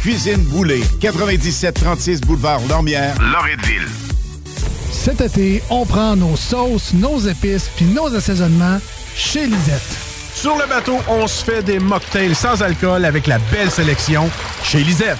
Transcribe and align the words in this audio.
Cuisine 0.00 0.44
Boulée, 0.44 0.84
9736 1.02 2.20
boulevard 2.20 2.60
Lormière, 2.68 3.14
Loretteville. 3.20 3.88
Cet 4.92 5.20
été, 5.20 5.60
on 5.68 5.84
prend 5.84 6.14
nos 6.14 6.36
sauces, 6.36 6.94
nos 6.94 7.18
épices 7.18 7.68
puis 7.74 7.86
nos 7.86 8.14
assaisonnements 8.14 8.78
chez 9.16 9.46
Lisette. 9.46 9.82
Sur 10.34 10.56
le 10.56 10.68
bateau, 10.68 10.98
on 11.08 11.26
se 11.26 11.44
fait 11.44 11.62
des 11.62 11.80
mocktails 11.80 12.36
sans 12.36 12.62
alcool 12.62 13.04
avec 13.04 13.26
la 13.26 13.38
belle 13.50 13.70
sélection 13.70 14.30
chez 14.62 14.84
Lisette. 14.84 15.18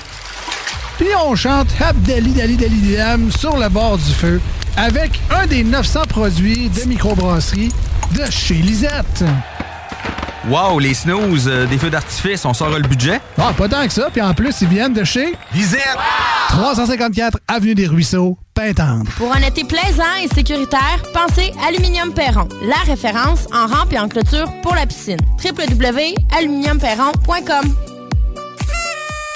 Puis 0.99 1.09
on 1.27 1.35
chante 1.35 1.69
Abdali 1.81 2.33
Dali 2.33 2.57
Dali 2.57 2.97
Dam 2.97 3.33
sur 3.33 3.57
le 3.57 3.69
bord 3.69 3.99
du 3.99 4.13
feu 4.13 4.41
avec 4.77 5.21
un 5.31 5.47
des 5.47 5.65
900 5.65 6.03
produits 6.09 6.69
de 6.69 6.85
microbrasserie 6.85 7.73
de 8.13 8.31
chez 8.31 8.55
Lisette. 8.55 9.25
Wow, 10.49 10.81
les 10.81 10.95
snooze, 10.95 11.47
euh, 11.47 11.67
des 11.67 11.79
feux 11.79 11.91
d'artifice, 11.91 12.45
on 12.45 12.53
sort 12.53 12.71
le 12.71 12.81
budget? 12.89 13.21
Ah, 13.39 13.53
pas 13.57 13.69
tant 13.69 13.87
que 13.87 13.93
ça. 13.93 14.09
Puis 14.13 14.21
en 14.21 14.35
plus, 14.35 14.61
ils 14.61 14.67
viennent 14.69 14.93
de 14.93 15.05
chez 15.05 15.35
Lisette. 15.55 15.97
354 16.49 17.39
Avenue 17.47 17.77
des 17.77 17.87
Ruisseaux, 17.87 18.37
Pintendre. 18.55 19.11
Pour 19.17 19.33
un 19.33 19.41
été 19.41 19.63
plaisant 19.65 20.03
et 20.23 20.29
sécuritaire, 20.29 21.03
pensez 21.15 21.53
Aluminium 21.67 22.13
Perron, 22.13 22.47
la 22.63 22.77
référence 22.85 23.47
en 23.53 23.67
rampe 23.69 23.93
et 23.93 23.99
en 23.99 24.09
clôture 24.09 24.53
pour 24.63 24.75
la 24.75 24.85
piscine. 24.87 25.19
www.aluminiumperron.com 25.43 27.92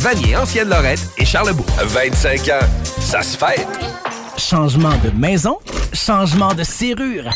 Vanier, 0.00 0.34
Ancienne-Lorette 0.34 1.10
et 1.18 1.26
Charlebourg. 1.26 1.66
25 1.78 2.48
ans, 2.48 2.66
ça 3.00 3.20
se 3.22 3.36
fait. 3.36 3.66
Changement 4.38 4.96
de 5.04 5.10
maison, 5.10 5.58
changement 5.92 6.54
de 6.54 6.62
serrure. 6.62 7.30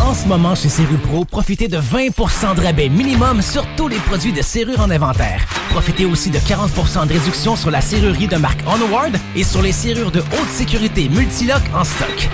En 0.00 0.12
ce 0.12 0.26
moment, 0.26 0.54
chez 0.54 0.68
Pro, 1.02 1.24
profitez 1.24 1.68
de 1.68 1.78
20% 1.78 2.56
de 2.56 2.60
rabais 2.60 2.88
minimum 2.88 3.42
sur 3.42 3.66
tous 3.76 3.88
les 3.88 3.98
produits 3.98 4.32
de 4.32 4.42
serrure 4.42 4.80
en 4.80 4.90
inventaire. 4.90 5.44
Profitez 5.70 6.04
aussi 6.04 6.30
de 6.30 6.38
40% 6.38 7.06
de 7.06 7.12
réduction 7.12 7.56
sur 7.56 7.70
la 7.70 7.80
serrurerie 7.80 8.28
de 8.28 8.36
marque 8.36 8.60
Onward 8.66 9.16
et 9.34 9.44
sur 9.44 9.62
les 9.62 9.72
serrures 9.72 10.12
de 10.12 10.20
haute 10.20 10.50
sécurité 10.50 11.08
Multilock 11.08 11.62
en 11.74 11.84
stock. 11.84 12.28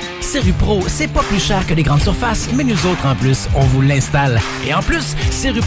Pro, 0.60 0.80
c'est 0.86 1.08
pas 1.08 1.22
plus 1.24 1.40
cher 1.42 1.66
que 1.66 1.74
les 1.74 1.82
grandes 1.82 2.02
surfaces, 2.02 2.50
mais 2.54 2.62
nous 2.62 2.86
autres, 2.86 3.04
en 3.04 3.16
plus, 3.16 3.48
on 3.56 3.62
vous 3.62 3.82
l'installe. 3.82 4.40
Et 4.64 4.72
en 4.72 4.80
plus, 4.80 5.16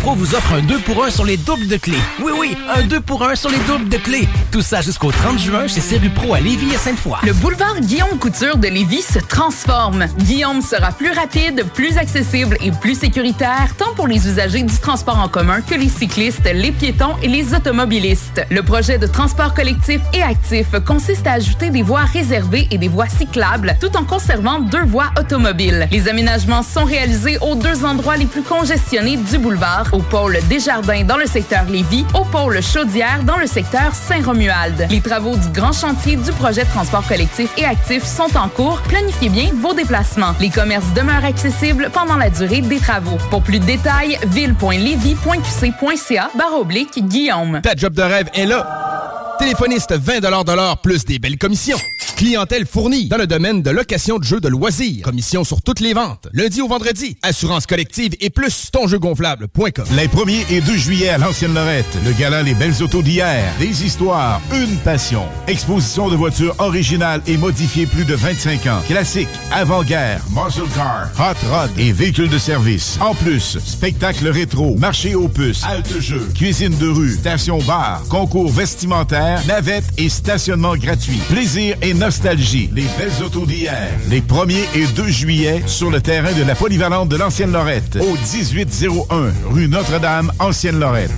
Pro 0.01 0.15
vous 0.15 0.35
offre 0.35 0.53
un 0.53 0.61
2 0.61 0.79
pour 0.79 1.03
1 1.03 1.09
sur 1.09 1.25
les 1.25 1.35
doubles 1.35 1.67
de 1.67 1.75
clés. 1.75 1.97
Oui, 2.23 2.31
oui, 2.39 2.55
un 2.73 2.83
2 2.83 3.01
pour 3.01 3.23
1 3.27 3.35
sur 3.35 3.49
les 3.49 3.59
doubles 3.67 3.89
de 3.89 3.97
clés. 3.97 4.27
Tout 4.51 4.61
ça 4.61 4.81
jusqu'au 4.81 5.11
30 5.11 5.37
juin 5.37 5.67
chez 5.67 5.81
Pro 6.09 6.33
à 6.33 6.39
Lévis 6.39 6.73
et 6.73 6.77
Sainte-Foy. 6.77 7.17
Le 7.23 7.33
boulevard 7.33 7.81
Guillaume 7.81 8.17
Couture 8.19 8.55
de 8.55 8.69
Lévis 8.69 9.01
se 9.01 9.19
transforme. 9.19 10.05
Guillaume 10.19 10.61
sera 10.61 10.93
plus 10.93 11.11
rapide, 11.11 11.65
plus 11.73 11.82
plus 11.83 11.97
accessible 11.97 12.55
et 12.61 12.71
plus 12.71 12.97
sécuritaire 12.97 13.75
tant 13.77 13.93
pour 13.93 14.07
les 14.07 14.25
usagers 14.25 14.63
du 14.63 14.77
transport 14.77 15.19
en 15.19 15.27
commun 15.27 15.59
que 15.59 15.75
les 15.75 15.89
cyclistes, 15.89 16.49
les 16.53 16.71
piétons 16.71 17.17
et 17.21 17.27
les 17.27 17.53
automobilistes. 17.53 18.41
Le 18.49 18.63
projet 18.63 18.97
de 18.97 19.05
transport 19.05 19.53
collectif 19.53 19.99
et 20.13 20.23
actif 20.23 20.67
consiste 20.85 21.27
à 21.27 21.33
ajouter 21.33 21.71
des 21.71 21.81
voies 21.81 22.05
réservées 22.05 22.69
et 22.71 22.77
des 22.77 22.87
voies 22.87 23.09
cyclables 23.09 23.75
tout 23.81 23.97
en 23.97 24.05
conservant 24.05 24.61
deux 24.61 24.85
voies 24.85 25.11
automobiles. 25.19 25.89
Les 25.91 26.07
aménagements 26.07 26.63
sont 26.63 26.85
réalisés 26.85 27.37
aux 27.41 27.55
deux 27.55 27.83
endroits 27.83 28.15
les 28.15 28.27
plus 28.27 28.43
congestionnés 28.43 29.17
du 29.17 29.37
boulevard, 29.37 29.89
au 29.91 29.99
pôle 29.99 30.37
Desjardins 30.47 31.03
dans 31.03 31.17
le 31.17 31.25
secteur 31.25 31.65
Lévis, 31.65 32.05
au 32.13 32.23
pôle 32.23 32.63
Chaudière 32.63 33.25
dans 33.25 33.37
le 33.37 33.45
secteur 33.45 33.93
Saint-Romuald. 33.93 34.87
Les 34.89 35.01
travaux 35.01 35.35
du 35.35 35.49
grand 35.49 35.73
chantier 35.73 36.15
du 36.15 36.31
projet 36.31 36.63
de 36.63 36.69
transport 36.69 37.05
collectif 37.05 37.51
et 37.57 37.65
actif 37.65 38.05
sont 38.05 38.37
en 38.37 38.47
cours. 38.47 38.79
Planifiez 38.83 39.27
bien 39.27 39.49
vos 39.53 39.73
déplacements. 39.73 40.33
Les 40.39 40.49
commerces 40.49 40.93
demeurent 40.95 41.25
accessibles 41.25 41.72
pendant 41.91 42.17
la 42.17 42.29
durée 42.29 42.61
des 42.61 42.79
travaux. 42.79 43.17
Pour 43.29 43.41
plus 43.41 43.59
de 43.59 43.65
détails, 43.65 44.17
ville.levy.qc.ca 44.27 46.29
barre 46.37 46.59
oblique 46.59 47.05
Guillaume. 47.07 47.61
Ta 47.61 47.75
job 47.75 47.93
de 47.93 48.01
rêve 48.01 48.29
est 48.33 48.45
là. 48.45 49.35
Téléphoniste 49.39 49.93
20 49.93 50.19
de 50.19 50.55
l'heure 50.55 50.77
plus 50.77 51.05
des 51.05 51.19
belles 51.19 51.37
commissions. 51.37 51.77
Clientèle 52.15 52.65
fournie 52.65 53.09
dans 53.09 53.17
le 53.17 53.27
domaine 53.27 53.61
de 53.61 53.71
location 53.71 54.17
de 54.17 54.23
jeux 54.23 54.39
de 54.39 54.47
loisirs. 54.47 55.03
Commission 55.03 55.43
sur 55.43 55.61
toutes 55.61 55.79
les 55.79 55.93
ventes. 55.93 56.29
Lundi 56.31 56.61
au 56.61 56.67
vendredi. 56.67 57.17
Assurance 57.23 57.65
collective 57.65 58.13
et 58.21 58.29
plus 58.29 58.69
tonjeugonflable.com. 58.71 59.85
Les 59.95 60.07
1er 60.07 60.45
et 60.51 60.61
2 60.61 60.77
juillet 60.77 61.09
à 61.09 61.17
l'Ancienne 61.17 61.53
Lorette. 61.53 61.97
Le 62.05 62.13
gala 62.13 62.43
Les 62.43 62.53
Belles 62.53 62.81
Autos 62.81 63.01
d'hier. 63.01 63.51
Des 63.59 63.83
histoires, 63.83 64.39
une 64.53 64.77
passion. 64.77 65.23
Exposition 65.47 66.09
de 66.09 66.15
voitures 66.15 66.55
originales 66.59 67.21
et 67.27 67.35
modifiées 67.35 67.87
plus 67.87 68.05
de 68.05 68.15
25 68.15 68.67
ans. 68.67 68.81
Classiques, 68.87 69.27
avant-guerre, 69.51 70.21
muscle 70.29 70.69
car, 70.75 71.09
hot 71.19 71.47
rod 71.51 71.62
et 71.77 71.91
véhicules 71.91 72.29
de 72.29 72.37
service. 72.37 72.97
En 73.01 73.13
plus, 73.13 73.57
spectacle 73.65 74.27
rétro, 74.27 74.75
marché 74.77 75.15
aux 75.15 75.27
puces, 75.27 75.63
halte 75.63 75.99
jeu, 75.99 76.27
cuisine 76.35 76.75
de 76.77 76.87
rue, 76.87 77.13
station 77.13 77.59
bar, 77.59 78.03
concours 78.09 78.51
vestimentaire, 78.51 79.41
navette 79.47 79.85
et 79.97 80.09
stationnement 80.09 80.75
gratuit. 80.75 81.19
Plaisir 81.29 81.75
et 81.81 81.93
nostalgie. 81.93 82.69
Les 82.73 82.85
belles 82.97 83.23
autos 83.25 83.45
d'hier. 83.45 83.89
Les 84.09 84.21
1er 84.21 84.65
et 84.75 84.85
2 84.87 85.07
juillet 85.07 85.63
sur 85.67 85.89
le 85.89 86.01
terrain 86.01 86.33
de 86.33 86.43
la 86.43 86.55
polyvalente 86.55 87.09
de 87.09 87.17
l'Ancienne 87.17 87.51
Lorette. 87.51 87.97
Au 88.01 88.13
1801 88.13 89.31
rue 89.49 89.67
Notre-Dame, 89.67 90.31
Ancienne 90.39 90.79
Lorette. 90.79 91.11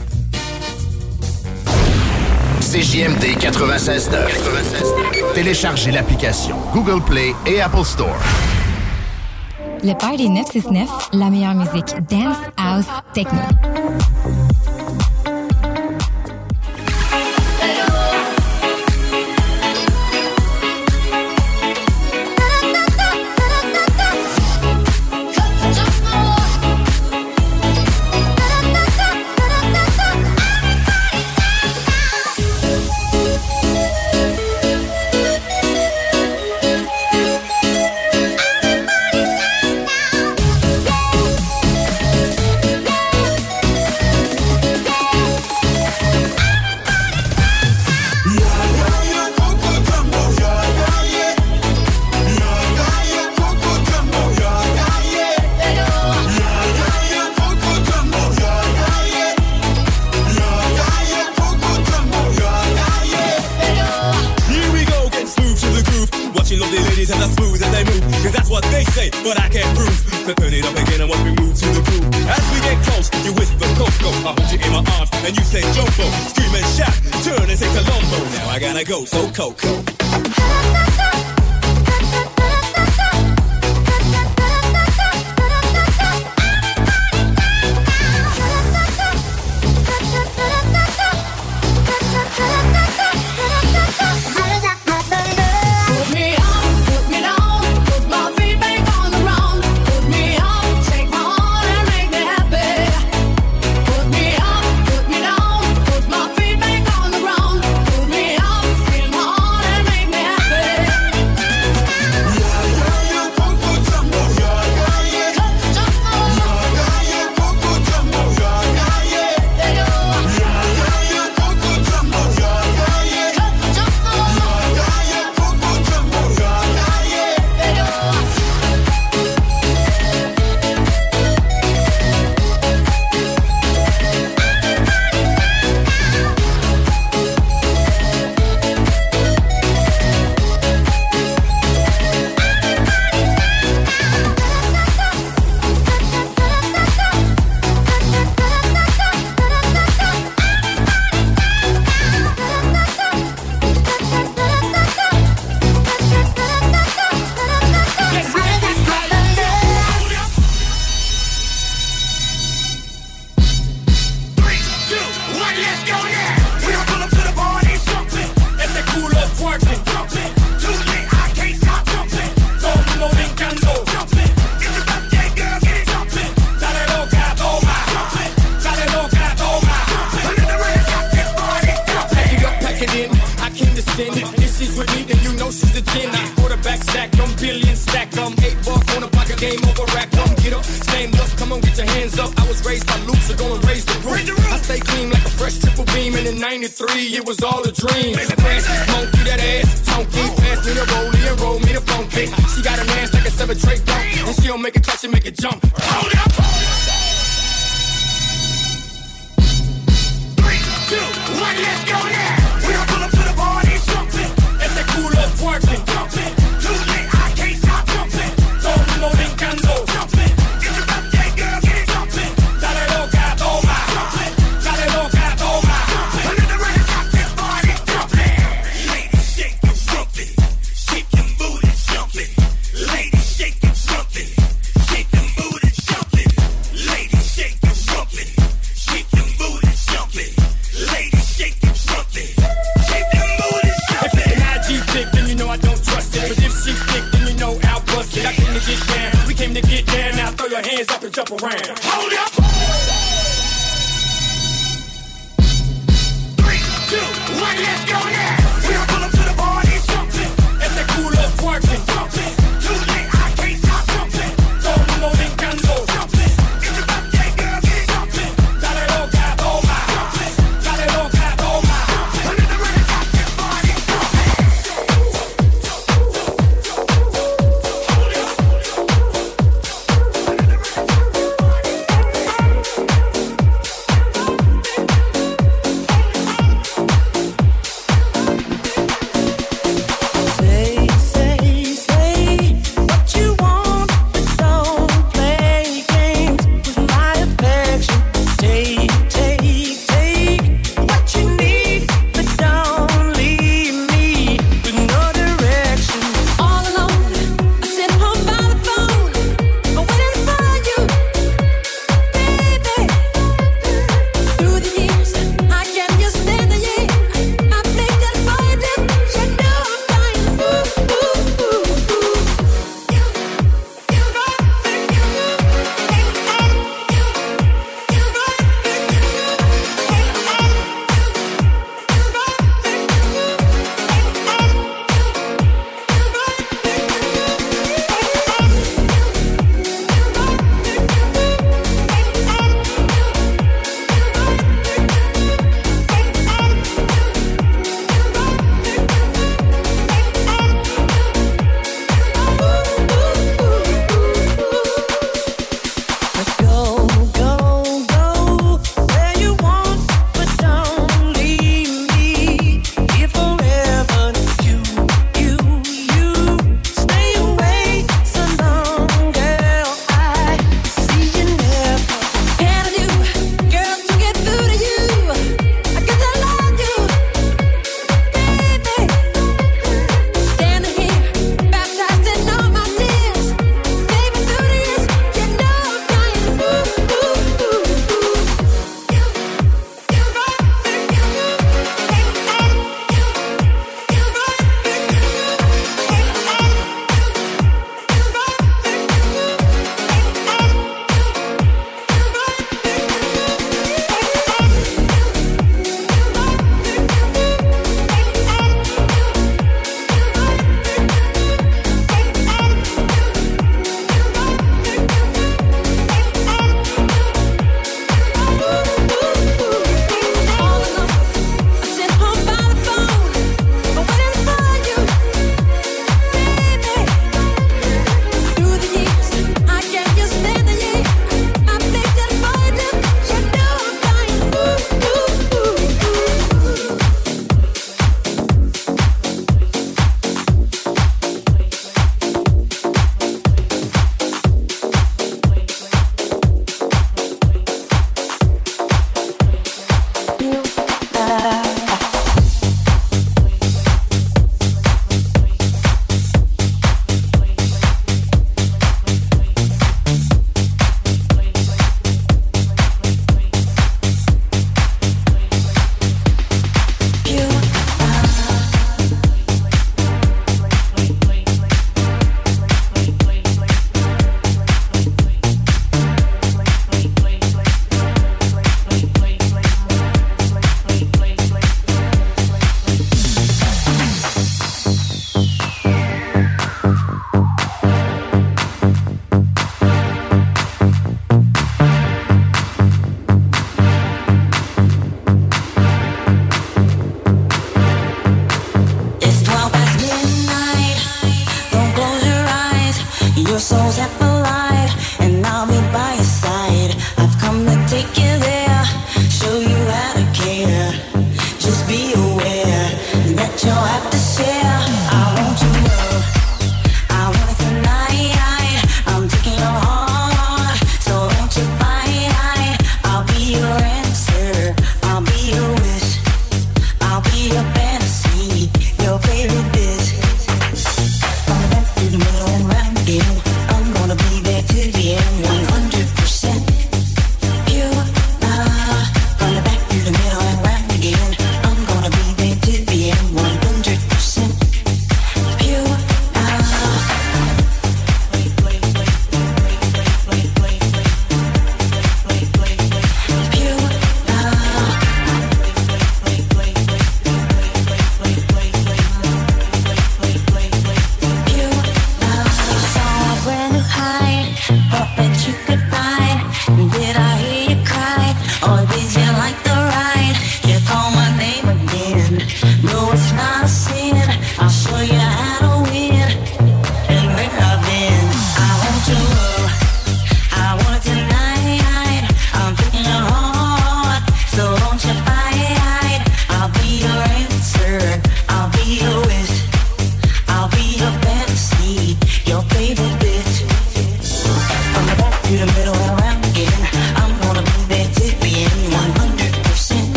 CJMD 2.62 3.38
96.9. 3.40 5.34
Téléchargez 5.34 5.92
l'application 5.92 6.58
Google 6.74 7.02
Play 7.04 7.34
et 7.46 7.62
Apple 7.62 7.86
Store. 7.86 8.18
Le 9.86 9.94
Party 9.94 10.30
969, 10.30 11.10
la 11.14 11.30
meilleure 11.30 11.54
musique 11.54 11.94
dance, 12.10 12.38
house, 12.58 12.88
techno. 13.14 13.40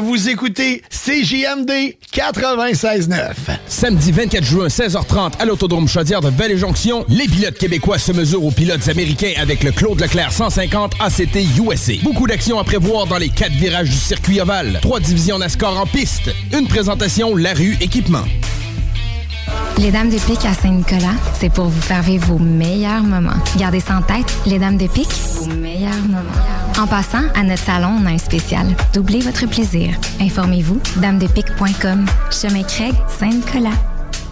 Vous 0.00 0.30
écoutez 0.30 0.82
CJMD 0.90 1.96
96.9. 2.14 3.34
Samedi 3.66 4.12
24 4.12 4.44
juin, 4.44 4.66
16h30, 4.68 5.32
à 5.38 5.44
l'Autodrome 5.44 5.86
Chaudière 5.86 6.22
de 6.22 6.30
Belle-Jonction, 6.30 7.04
les 7.08 7.26
pilotes 7.26 7.58
québécois 7.58 7.98
se 7.98 8.12
mesurent 8.12 8.46
aux 8.46 8.50
pilotes 8.50 8.88
américains 8.88 9.32
avec 9.38 9.62
le 9.62 9.70
Claude 9.70 10.00
Leclerc 10.00 10.32
150 10.32 10.94
ACT 10.98 11.36
USA. 11.58 11.92
Beaucoup 12.02 12.26
d'actions 12.26 12.58
à 12.58 12.64
prévoir 12.64 13.06
dans 13.06 13.18
les 13.18 13.28
quatre 13.28 13.52
virages 13.52 13.90
du 13.90 13.96
circuit 13.96 14.40
ovale. 14.40 14.78
Trois 14.80 15.00
divisions 15.00 15.38
NASCAR 15.38 15.78
en 15.78 15.86
piste. 15.86 16.30
Une 16.56 16.68
présentation 16.68 17.36
La 17.36 17.52
Rue 17.52 17.76
Équipement. 17.80 18.24
Les 19.78 19.90
Dames 19.90 20.10
de 20.10 20.18
Pique 20.18 20.44
à 20.46 20.54
Saint-Nicolas, 20.54 21.16
c'est 21.38 21.52
pour 21.52 21.66
vous 21.66 21.80
faire 21.80 22.02
vivre 22.02 22.28
vos 22.28 22.38
meilleurs 22.38 23.02
moments. 23.02 23.30
Gardez 23.58 23.80
ça 23.80 23.98
en 23.98 24.02
tête, 24.02 24.32
les 24.46 24.58
Dames 24.58 24.78
de 24.78 24.86
Pique, 24.86 25.12
vos 25.34 25.46
meilleurs 25.46 25.92
moments. 26.06 26.51
En 26.82 26.88
passant, 26.88 27.22
à 27.36 27.44
notre 27.44 27.62
salon, 27.62 27.96
on 28.02 28.06
a 28.06 28.10
un 28.10 28.18
spécial. 28.18 28.66
Doublez 28.92 29.20
votre 29.20 29.46
plaisir. 29.46 29.94
Informez-vous, 30.20 30.80
damedepique.com. 30.96 32.06
Chemin 32.32 32.64
Craig, 32.64 32.94
Saint-Nicolas. 33.20 33.91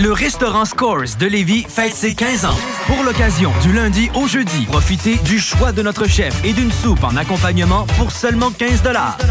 Le 0.00 0.12
restaurant 0.12 0.64
Scores 0.64 1.16
de 1.18 1.26
Lévis 1.26 1.66
fête 1.68 1.92
ses 1.92 2.14
15 2.14 2.44
ans. 2.44 2.56
Pour 2.86 3.02
l'occasion, 3.02 3.52
du 3.62 3.72
lundi 3.72 4.08
au 4.14 4.28
jeudi, 4.28 4.64
profitez 4.66 5.16
du 5.16 5.40
choix 5.40 5.72
de 5.72 5.82
notre 5.82 6.06
chef 6.06 6.40
et 6.44 6.52
d'une 6.52 6.70
soupe 6.70 7.02
en 7.02 7.16
accompagnement 7.16 7.84
pour 7.98 8.12
seulement 8.12 8.52
15 8.52 8.82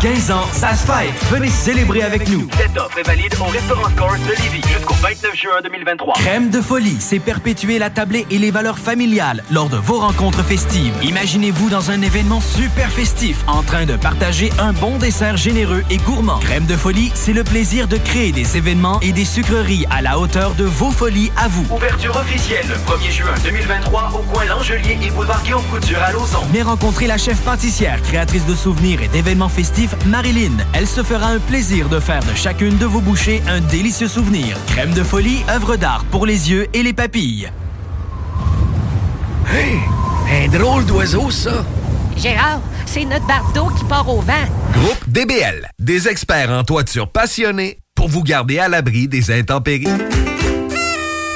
15 0.02 0.32
ans, 0.32 0.44
ça 0.52 0.76
se 0.76 0.86
fête. 0.86 1.14
Venez 1.32 1.48
célébrer 1.48 2.02
avec 2.04 2.28
nous. 2.28 2.50
Cette 2.58 2.78
offre 2.78 2.98
est 2.98 3.08
valide 3.08 3.34
au 3.40 3.46
restaurant 3.46 3.90
Scores 3.96 4.18
de 4.28 4.44
Lévis 4.44 4.62
jusqu'au 4.68 4.94
29 4.96 5.36
juin 5.36 5.62
2023. 5.64 6.14
Crème 6.16 6.50
de 6.50 6.60
folie, 6.60 6.98
c'est 7.00 7.20
perpétuer 7.20 7.80
la 7.80 7.90
tablée 7.90 8.28
et 8.30 8.38
les 8.38 8.52
valeurs 8.52 8.78
familiales 8.78 9.46
lors 9.50 9.70
de 9.70 9.78
vos 9.78 10.00
rencontres 10.00 10.44
festives. 10.44 10.94
Imaginez-vous 11.02 11.70
dans 11.70 11.92
un 11.92 12.02
événement 12.02 12.42
super 12.42 12.92
festif 12.92 13.38
en 13.48 13.64
train 13.64 13.86
de 13.86 13.96
partager 13.96 14.52
un 14.60 14.74
bon 14.74 14.98
dessert 14.98 15.38
généreux 15.38 15.86
et 15.90 15.98
gourmand. 15.98 16.40
Crème 16.40 16.66
de 16.66 16.76
folie, 16.76 17.10
c'est 17.16 17.32
le 17.32 17.46
plaisir 17.46 17.88
de 17.88 17.96
créer 17.96 18.34
des 18.34 18.58
événements 18.58 19.00
et 19.00 19.14
des 19.14 19.24
sucreries 19.24 19.86
à 19.90 20.02
la 20.02 20.20
hauteur 20.20 20.56
de 20.58 20.64
vos 20.64 20.92
folies 20.92 21.32
à 21.38 21.48
vous. 21.48 21.66
Ouverture 21.74 22.16
officielle 22.16 22.66
le 22.68 22.76
1er 22.76 23.12
juin 23.12 23.34
2023 23.44 24.12
au 24.16 24.24
coin 24.24 24.46
L'Angelier 24.46 24.98
et 25.04 25.12
boulevard 25.12 25.44
Guillaume 25.44 25.64
Couture 25.72 26.02
à 26.02 26.12
Lauson. 26.12 26.40
Venez 26.48 26.64
rencontrer 26.64 27.06
la 27.06 27.18
chef 27.18 27.40
pâtissière, 27.42 28.02
créatrice 28.02 28.46
de 28.46 28.56
souvenirs 28.56 29.02
et 29.04 29.08
d'événements 29.08 29.50
festifs, 29.50 29.96
Marilyn. 30.08 30.58
Elle 30.74 30.88
se 30.88 31.04
fera 31.04 31.28
un 31.28 31.40
plaisir 31.40 31.90
de 31.90 32.00
faire 32.00 32.24
de 32.24 32.34
chacune 32.36 32.78
de 32.78 32.86
vos 32.86 33.02
bouchées 33.02 33.44
un 33.48 33.62
délicieux 33.62 34.08
souvenir. 34.08 34.58
Crème 34.68 34.94
de 34.94 35.04
folie, 35.04 35.44
œuvre 35.50 35.76
d'art 35.76 36.04
pour 36.06 36.26
les 36.26 36.50
yeux 36.50 36.68
et 36.74 36.82
les 36.82 36.94
papilles. 36.94 37.52
Hey, 39.54 39.80
un 40.44 40.48
drôle 40.58 40.86
d'oiseau, 40.86 41.30
ça. 41.30 41.64
Gérard, 42.18 42.62
c'est 42.88 43.06
notre 43.06 43.28
bardeau 43.28 43.68
qui 43.78 43.86
part 43.86 44.10
au 44.10 44.22
vent. 44.22 44.34
Groupe 44.74 45.08
DBL, 45.08 45.70
des 45.78 46.08
experts 46.08 46.50
en 46.50 46.64
toiture 46.64 47.08
passionnés 47.10 47.78
pour 47.94 48.10
vous 48.10 48.24
garder 48.24 48.58
à 48.58 48.68
l'abri 48.70 49.08
des 49.08 49.32
intempéries. 49.32 49.88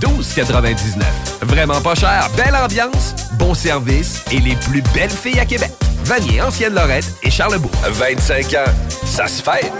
12,99. 0.00 1.02
Vraiment 1.42 1.80
pas 1.80 1.94
cher, 1.94 2.28
belle 2.36 2.56
ambiance, 2.56 3.14
bon 3.38 3.54
service 3.54 4.22
et 4.30 4.38
les 4.38 4.56
plus 4.56 4.82
belles 4.94 5.10
filles 5.10 5.40
à 5.40 5.46
Québec. 5.46 5.70
Vanier, 6.04 6.40
Ancienne 6.40 6.74
Lorette 6.74 7.12
et 7.22 7.30
Charlebourg. 7.30 7.70
25 7.84 8.54
ans, 8.54 8.72
ça 9.04 9.26
se 9.26 9.42
fête. 9.42 9.72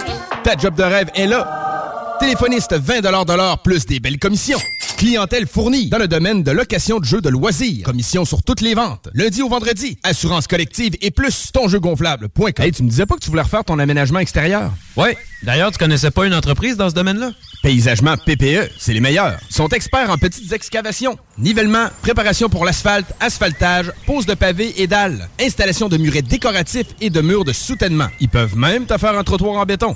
Ta 0.43 0.55
job 0.55 0.75
de 0.75 0.83
rêve 0.83 1.09
est 1.15 1.25
là. 1.27 1.78
Téléphoniste 2.19 2.73
20 2.73 2.99
de 3.01 3.33
l'heure 3.33 3.59
plus 3.59 3.85
des 3.85 4.01
belles 4.01 4.19
commissions. 4.19 4.59
Clientèle 4.97 5.47
fournie 5.47 5.87
dans 5.87 5.97
le 5.97 6.09
domaine 6.09 6.43
de 6.43 6.51
location 6.51 6.99
de 6.99 7.05
jeux 7.05 7.21
de 7.21 7.29
loisirs. 7.29 7.85
Commission 7.85 8.25
sur 8.25 8.43
toutes 8.43 8.59
les 8.59 8.73
ventes. 8.73 9.07
Lundi 9.13 9.41
au 9.41 9.47
vendredi. 9.47 9.97
Assurance 10.03 10.45
collective 10.45 10.95
et 11.01 11.11
plus 11.11 11.51
ton 11.53 11.69
jeu 11.69 11.79
gonflable.com. 11.79 12.51
Hey, 12.57 12.73
tu 12.73 12.83
me 12.83 12.89
disais 12.89 13.05
pas 13.05 13.15
que 13.15 13.21
tu 13.21 13.29
voulais 13.29 13.43
refaire 13.43 13.63
ton 13.63 13.79
aménagement 13.79 14.19
extérieur? 14.19 14.71
Ouais. 14.97 15.17
D'ailleurs, 15.43 15.71
tu 15.71 15.77
connaissais 15.77 16.11
pas 16.11 16.25
une 16.25 16.33
entreprise 16.33 16.75
dans 16.75 16.89
ce 16.89 16.95
domaine-là? 16.95 17.31
Paysagement 17.63 18.15
PPE, 18.17 18.69
c'est 18.77 18.93
les 18.93 18.99
meilleurs. 18.99 19.37
Ils 19.49 19.55
sont 19.55 19.69
experts 19.69 20.09
en 20.09 20.17
petites 20.17 20.51
excavations, 20.51 21.17
nivellement, 21.37 21.87
préparation 22.01 22.49
pour 22.49 22.65
l'asphalte, 22.65 23.13
asphaltage, 23.21 23.93
pose 24.05 24.25
de 24.25 24.33
pavés 24.33 24.81
et 24.81 24.87
dalles, 24.87 25.29
installation 25.41 25.87
de 25.87 25.95
murets 25.95 26.21
décoratifs 26.21 26.87
et 26.99 27.09
de 27.09 27.21
murs 27.21 27.45
de 27.45 27.53
soutènement. 27.53 28.07
Ils 28.19 28.27
peuvent 28.27 28.57
même 28.57 28.85
te 28.85 28.97
faire 28.97 29.17
un 29.17 29.23
trottoir 29.23 29.55
en 29.55 29.65
béton. 29.65 29.95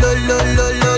lo, 0.00 0.14
lo, 0.14 0.44
lo, 0.54 0.70
lo. 0.72 0.91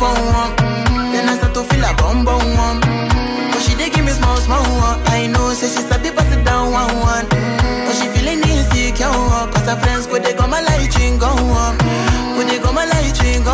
one. 0.00 0.52
Mm-hmm. 0.56 1.12
Then 1.12 1.28
I 1.28 1.36
start 1.38 1.54
to 1.54 1.62
feel 1.64 1.84
a 1.84 1.92
bum 1.94 2.24
bum 2.24 2.42
one. 2.56 2.80
Mm-hmm. 2.80 3.50
But 3.52 3.60
she 3.62 3.74
did 3.76 3.92
give 3.92 4.04
me 4.04 4.12
small 4.12 4.36
small 4.38 4.62
one. 4.80 4.98
I 5.06 5.26
know, 5.26 5.52
say 5.54 5.68
she 5.68 5.82
sabi 5.86 6.10
pass 6.10 6.30
it 6.34 6.44
down 6.44 6.72
one 6.72 6.94
one. 6.98 7.26
Mm-hmm. 7.26 7.86
But 7.86 7.94
she 7.98 8.06
feeling 8.14 8.40
insecure 8.42 9.10
one. 9.10 9.50
Cause 9.52 9.66
her 9.68 9.76
friends 9.78 10.06
go 10.06 10.18
they 10.18 10.34
go 10.34 10.46
my 10.46 10.60
light 10.60 10.90
ring 10.98 11.18
go 11.18 11.28
on. 11.30 11.78
Go 12.34 12.42
they 12.44 12.58
go 12.58 12.72
my 12.72 12.84
light 12.84 13.16
ring 13.22 13.42
go 13.44 13.53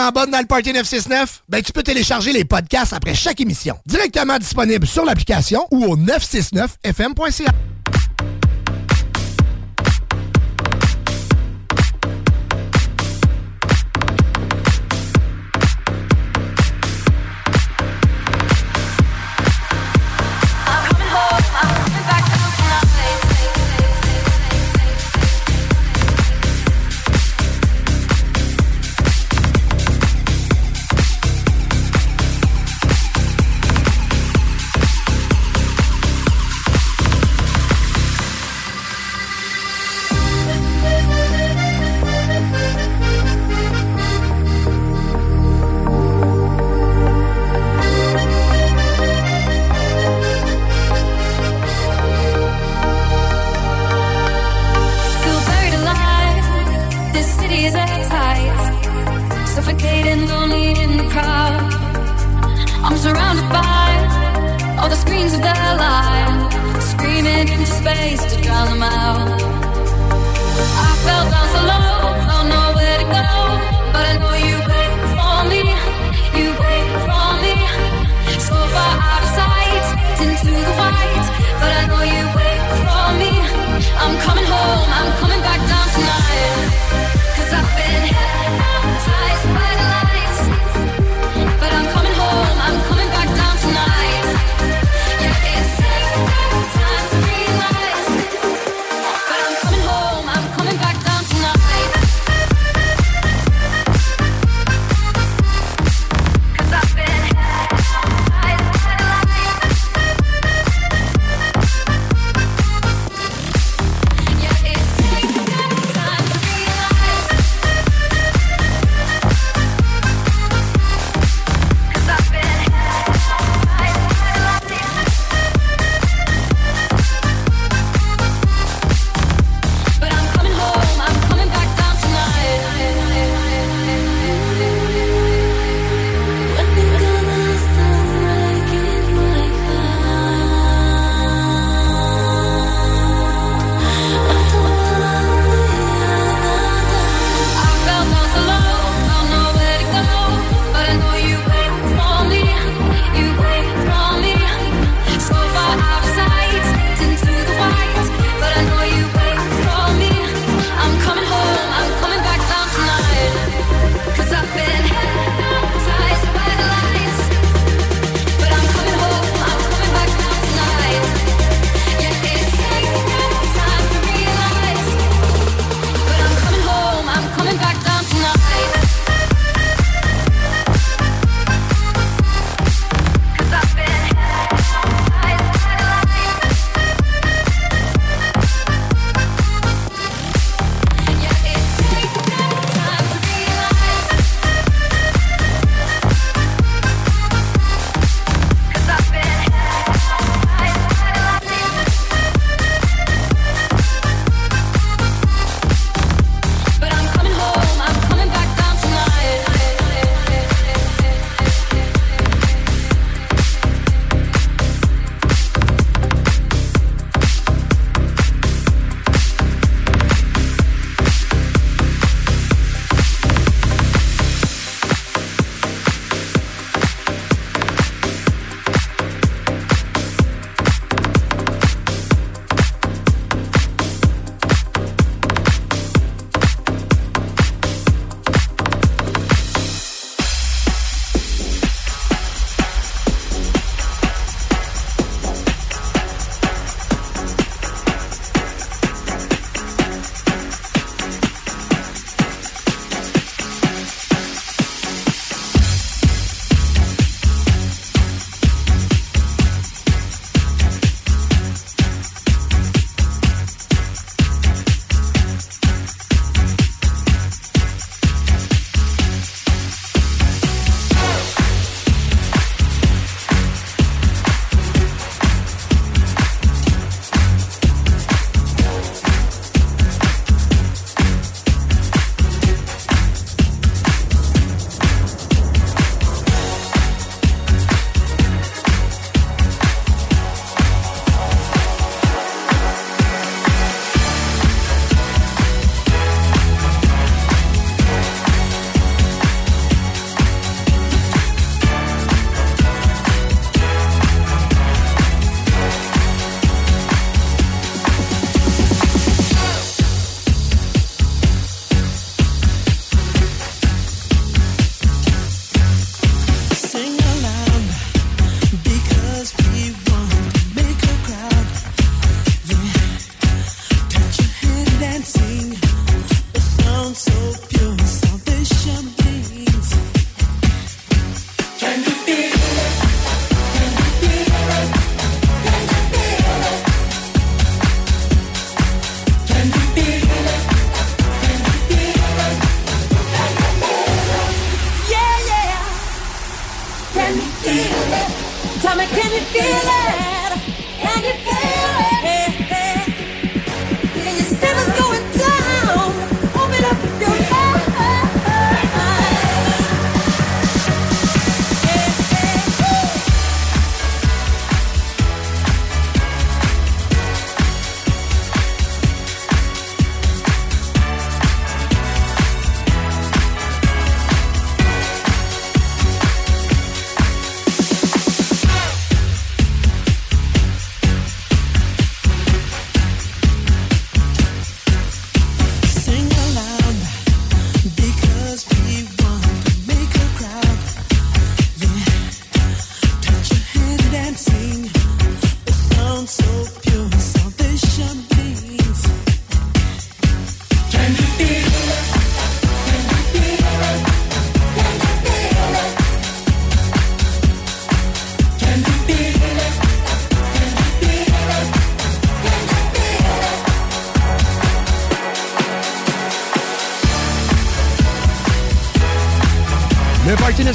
vraiment 0.00 0.12
bonne 0.12 0.30
dans 0.30 0.38
le 0.38 0.46
Party 0.46 0.72
969? 0.72 1.42
Ben, 1.48 1.62
tu 1.62 1.72
peux 1.72 1.82
télécharger 1.82 2.32
les 2.32 2.44
podcasts 2.44 2.92
après 2.92 3.14
chaque 3.14 3.40
émission. 3.40 3.76
Directement 3.86 4.38
disponible 4.38 4.86
sur 4.86 5.04
l'application 5.04 5.66
ou 5.70 5.84
au 5.84 5.96
969fm.ca. 5.96 7.52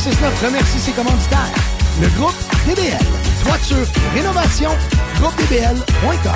969 0.05 0.45
remercie 0.45 0.79
ses 0.79 0.91
commanditaires. 0.91 1.49
Le 1.99 2.07
groupe 2.09 2.35
DBL. 2.67 2.99
Toiture 3.43 3.87
Rénovation. 4.13 4.69
GroupeDBL.com. 5.19 6.33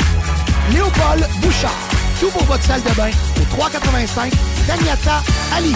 Léopold 0.74 1.28
Bouchard. 1.39 1.78
Tout 2.20 2.30
pour 2.30 2.43
votre 2.45 2.63
salle 2.63 2.82
de 2.82 2.89
bain 2.95 3.11
au 3.39 3.55
385 3.55 4.34
Daniata 4.67 5.22
à 5.55 5.61
Lévis. 5.61 5.76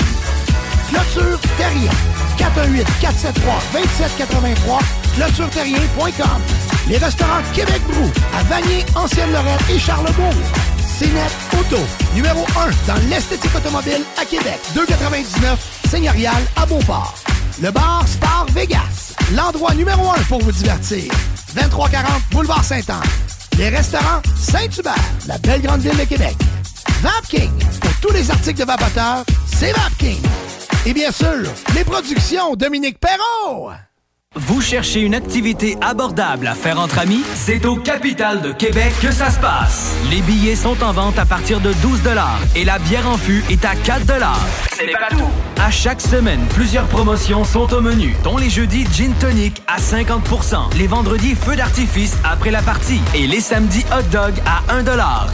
Clôture 0.90 1.40
Terrien. 1.56 1.92
418 2.38 2.88
473 3.00 3.64
2783 3.74 4.80
clôtureterrien.com. 5.16 6.42
Les 6.90 6.98
restaurants 6.98 7.44
Québec 7.54 7.82
Brou 7.88 8.10
à 8.36 8.44
Vanier, 8.44 8.84
Ancienne-Lorraine 8.96 9.60
et 9.70 9.78
Charlebourg. 9.78 10.34
Cénet 10.98 11.30
Auto, 11.60 11.82
numéro 12.16 12.44
1 12.58 12.88
dans 12.88 13.10
l'esthétique 13.10 13.56
automobile 13.56 14.02
à 14.20 14.26
Québec. 14.26 14.60
2,99 14.76 15.90
Seigneurial 15.90 16.42
à 16.56 16.66
Beauport. 16.66 17.23
Le 17.62 17.70
bar 17.70 18.04
Sport 18.08 18.48
Vegas, 18.54 19.14
l'endroit 19.36 19.76
numéro 19.76 20.10
1 20.10 20.24
pour 20.24 20.42
vous 20.42 20.52
divertir. 20.52 21.14
2340 21.56 22.22
Boulevard 22.32 22.64
Saint-Anne. 22.64 23.04
Les 23.58 23.70
restaurants 23.70 24.22
Saint-Hubert, 24.36 24.96
la 25.28 25.38
belle 25.38 25.62
grande 25.62 25.82
ville 25.82 25.98
de 25.98 26.04
Québec. 26.04 26.36
Vapking, 27.02 27.52
pour 27.80 27.94
tous 28.02 28.12
les 28.12 28.32
articles 28.32 28.60
de 28.60 28.66
vapoteurs, 28.66 29.24
c'est 29.46 29.72
Vapking. 29.72 30.20
Et 30.88 30.94
bien 30.94 31.12
sûr, 31.12 31.52
les 31.76 31.84
productions 31.84 32.56
Dominique 32.56 33.00
Perrault. 33.00 33.72
Vous 34.36 34.62
cherchez 34.62 35.02
une 35.02 35.14
activité 35.14 35.78
abordable 35.80 36.48
à 36.48 36.56
faire 36.56 36.80
entre 36.80 36.98
amis? 36.98 37.24
C'est 37.36 37.66
au 37.68 37.76
Capital 37.76 38.42
de 38.42 38.52
Québec 38.52 38.94
que 39.00 39.12
ça 39.12 39.30
se 39.30 39.40
passe. 39.40 39.94
Les 40.10 40.22
billets 40.22 40.56
sont 40.56 40.82
en 40.82 40.92
vente 40.92 41.20
à 41.20 41.26
partir 41.26 41.60
de 41.60 41.72
12 41.84 42.00
et 42.56 42.66
la 42.66 42.80
bière 42.80 43.08
en 43.08 43.18
fût 43.18 43.44
est 43.52 43.64
à 43.64 43.76
4 43.76 44.02
Ce 44.76 44.84
n'est 44.84 44.94
pas 44.94 45.10
tout. 45.12 45.30
À 45.66 45.72
chaque 45.72 46.02
semaine, 46.02 46.42
plusieurs 46.50 46.88
promotions 46.88 47.46
sont 47.46 47.74
au 47.74 47.80
menu, 47.80 48.14
dont 48.26 48.38
les 48.38 48.50
jeudis 48.50 48.86
Gin 48.92 49.14
Tonic 49.14 49.62
à 49.66 49.80
50% 49.80 50.76
les 50.78 50.88
vendredis 50.88 51.36
Feu 51.36 51.56
d'artifice 51.56 52.18
après 52.26 52.52
la 52.52 52.62
partie 52.62 53.00
et 53.16 53.28
les 53.28 53.40
samedis 53.40 53.86
Hot 53.98 54.04
Dog 54.12 54.34
à 54.46 54.62
1 54.74 54.84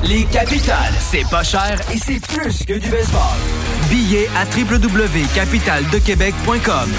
Les 0.08 0.26
Capitales, 0.26 0.94
c'est 1.00 1.28
pas 1.32 1.42
cher 1.42 1.82
et 1.92 1.98
c'est 1.98 2.24
plus 2.28 2.64
que 2.64 2.74
du 2.74 2.90
baseball. 2.90 3.24
Billets 3.90 4.30
à 4.38 4.46
www.capitaldequebec.com. 4.56 6.90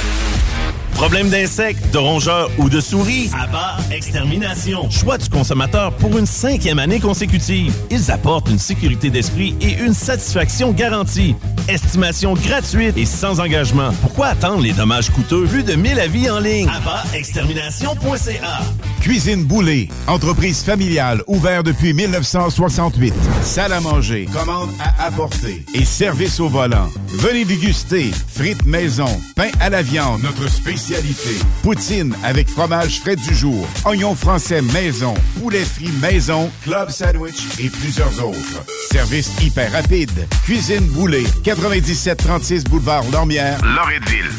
Problème 0.95 1.28
d'insectes, 1.31 1.93
de 1.93 1.99
rongeurs 1.99 2.51
ou 2.59 2.68
de 2.68 2.81
souris? 2.81 3.31
Abba 3.41 3.76
Extermination. 3.91 4.91
Choix 4.91 5.18
du 5.18 5.28
consommateur 5.31 5.93
pour 5.95 6.18
une 6.18 6.26
cinquième 6.26 6.81
année 6.81 7.01
consécutive. 7.01 7.72
Ils 7.91 8.11
apportent 8.11 8.51
une 8.51 8.59
sécurité 8.59 9.09
d'esprit 9.09 9.57
et 9.62 9.78
une 9.78 9.95
satisfaction 9.95 10.72
garantie. 10.72 11.37
Estimation 11.68 12.34
gratuite 12.34 12.96
et 12.96 13.06
sans 13.06 13.40
engagement. 13.40 13.90
Pourquoi 14.00 14.28
attendre 14.28 14.62
les 14.62 14.72
dommages 14.72 15.11
coûteux? 15.11 15.44
Plus 15.46 15.62
de 15.62 15.74
1000 15.74 16.00
avis 16.00 16.30
en 16.30 16.38
ligne. 16.38 16.68
Extermination.ca 17.14 18.61
Cuisine 19.00 19.44
Boulée, 19.44 19.88
entreprise 20.06 20.62
familiale 20.62 21.22
ouverte 21.26 21.64
depuis 21.64 21.94
1968. 21.94 23.14
Salle 23.42 23.72
à 23.72 23.80
manger, 23.80 24.28
commande 24.30 24.68
à 24.78 25.06
apporter 25.06 25.64
et 25.74 25.84
service 25.86 26.38
au 26.38 26.48
volant. 26.48 26.88
Venez 27.08 27.46
déguster 27.46 28.11
frites 28.28 28.64
maison, 28.66 29.08
pain 29.36 29.50
à 29.58 29.70
la 29.70 29.80
viande, 29.80 30.22
notre 30.22 30.48
spécialité. 30.50 31.38
Poutine 31.62 32.14
avec 32.24 32.48
fromage 32.48 33.00
frais 33.00 33.16
du 33.16 33.34
jour, 33.34 33.66
oignons 33.86 34.14
français 34.14 34.61
maison, 34.61 35.14
poulet 35.40 35.64
frit 35.64 35.90
maison, 36.02 36.50
club 36.62 36.90
sandwich 36.90 37.40
et 37.58 37.70
plusieurs 37.70 38.22
autres. 38.22 38.64
Service 38.92 39.30
hyper 39.42 39.72
rapide. 39.72 40.26
Cuisine 40.44 40.86
Boulée, 40.88 41.24
9736 41.57 42.62
boulevard 42.62 43.03
Lormière, 43.11 43.59
Loretteville. 43.64 44.30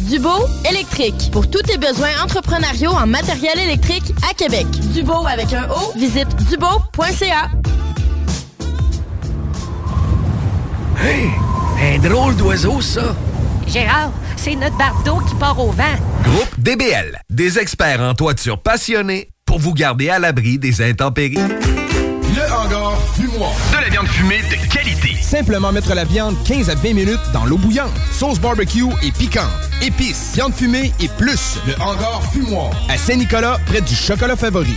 Dubo 0.00 0.28
électrique. 0.68 1.30
Pour 1.32 1.48
tous 1.48 1.62
tes 1.62 1.78
besoins 1.78 2.10
entrepreneuriaux 2.22 2.90
en 2.90 3.06
matériel 3.06 3.58
électrique 3.58 4.12
à 4.30 4.34
Québec. 4.34 4.66
Dubo 4.92 5.26
avec 5.26 5.54
un 5.54 5.66
O, 5.70 5.96
visite 5.96 6.28
dubo.ca. 6.50 7.48
Hey, 11.02 11.30
un 11.80 11.98
drôle 12.06 12.36
d'oiseau, 12.36 12.82
ça. 12.82 13.16
Gérard, 13.66 14.12
c'est 14.36 14.54
notre 14.54 14.76
bardeau 14.76 15.20
qui 15.26 15.34
part 15.36 15.58
au 15.58 15.70
vent. 15.70 15.96
Groupe 16.24 16.60
DBL, 16.60 17.22
des 17.30 17.58
experts 17.58 18.02
en 18.02 18.12
toiture 18.12 18.60
passionnés 18.60 19.30
pour 19.46 19.58
vous 19.58 19.72
garder 19.72 20.10
à 20.10 20.18
l'abri 20.18 20.58
des 20.58 20.82
intempéries. 20.82 21.38
Fumoir. 23.14 23.52
De 23.72 23.80
la 23.80 23.88
viande 23.88 24.06
fumée 24.08 24.42
de 24.42 24.72
qualité. 24.72 25.16
Simplement 25.22 25.72
mettre 25.72 25.94
la 25.94 26.04
viande 26.04 26.36
15 26.44 26.70
à 26.70 26.74
20 26.74 26.94
minutes 26.94 27.20
dans 27.32 27.44
l'eau 27.44 27.56
bouillante. 27.56 27.92
Sauce 28.12 28.38
barbecue 28.38 28.84
et 29.02 29.10
piquante. 29.12 29.44
Épices, 29.82 30.32
viande 30.34 30.54
fumée 30.54 30.92
et 31.00 31.08
plus. 31.18 31.58
Le 31.66 31.74
hangar 31.80 32.22
fumoir. 32.32 32.70
À 32.88 32.96
Saint-Nicolas, 32.96 33.58
près 33.66 33.80
du 33.80 33.94
chocolat 33.94 34.36
favori. 34.36 34.76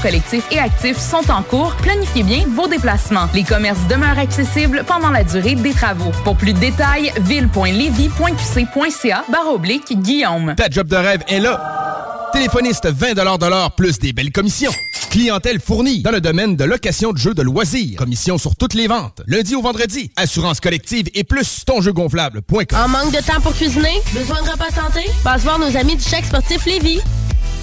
collectif 0.01 0.43
et 0.51 0.59
actif 0.59 0.97
sont 0.97 1.29
en 1.31 1.43
cours. 1.43 1.73
Planifiez 1.81 2.23
bien 2.23 2.43
vos 2.47 2.67
déplacements. 2.67 3.27
Les 3.33 3.43
commerces 3.43 3.85
demeurent 3.87 4.19
accessibles 4.19 4.83
pendant 4.87 5.11
la 5.11 5.23
durée 5.23 5.55
des 5.55 5.73
travaux. 5.73 6.11
Pour 6.23 6.35
plus 6.35 6.53
de 6.53 6.59
détails, 6.59 7.11
ville.levy.qc.ca 7.21 9.25
barre 9.29 9.53
oblique 9.53 9.93
Guillaume. 10.01 10.55
Ta 10.55 10.69
job 10.69 10.87
de 10.87 10.95
rêve 10.95 11.23
est 11.27 11.39
là. 11.39 12.29
Téléphoniste 12.33 12.87
20 12.87 13.13
de 13.13 13.49
l'heure 13.49 13.71
plus 13.71 13.99
des 13.99 14.13
belles 14.13 14.31
commissions. 14.31 14.71
Clientèle 15.09 15.59
fournie 15.59 16.01
dans 16.01 16.11
le 16.11 16.21
domaine 16.21 16.55
de 16.55 16.63
location 16.63 17.11
de 17.11 17.17
jeux 17.17 17.33
de 17.33 17.41
loisirs. 17.41 17.97
Commission 17.97 18.37
sur 18.37 18.55
toutes 18.55 18.73
les 18.73 18.87
ventes. 18.87 19.21
Lundi 19.27 19.55
au 19.55 19.61
vendredi. 19.61 20.11
Assurance 20.15 20.61
collective 20.61 21.07
et 21.13 21.25
plus 21.25 21.65
tonjeugonflable.com. 21.65 22.79
En 22.79 22.87
manque 22.87 23.11
de 23.11 23.19
temps 23.19 23.41
pour 23.41 23.53
cuisiner? 23.53 24.01
Besoin 24.13 24.41
de 24.41 24.49
repas 24.49 24.69
santé? 24.69 25.09
Passe 25.23 25.41
voir 25.41 25.59
nos 25.59 25.75
amis 25.75 25.97
du 25.97 26.03
chèque 26.03 26.25
sportif 26.25 26.65
Lévis. 26.65 27.01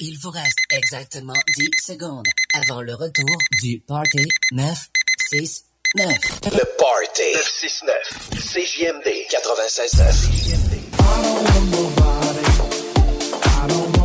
Il 0.00 0.16
vous 0.20 0.30
reste 0.30 0.60
exactement 0.70 1.34
10 1.56 1.70
secondes 1.84 2.26
avant 2.54 2.82
le 2.82 2.94
retour 2.94 3.36
du 3.62 3.80
Party 3.80 4.28
969. 4.52 6.06
Le 6.44 6.64
Party 6.78 7.34
969. 7.34 8.30
CJMD 8.38 9.08
96.9. 9.28 10.38
I 13.60 13.97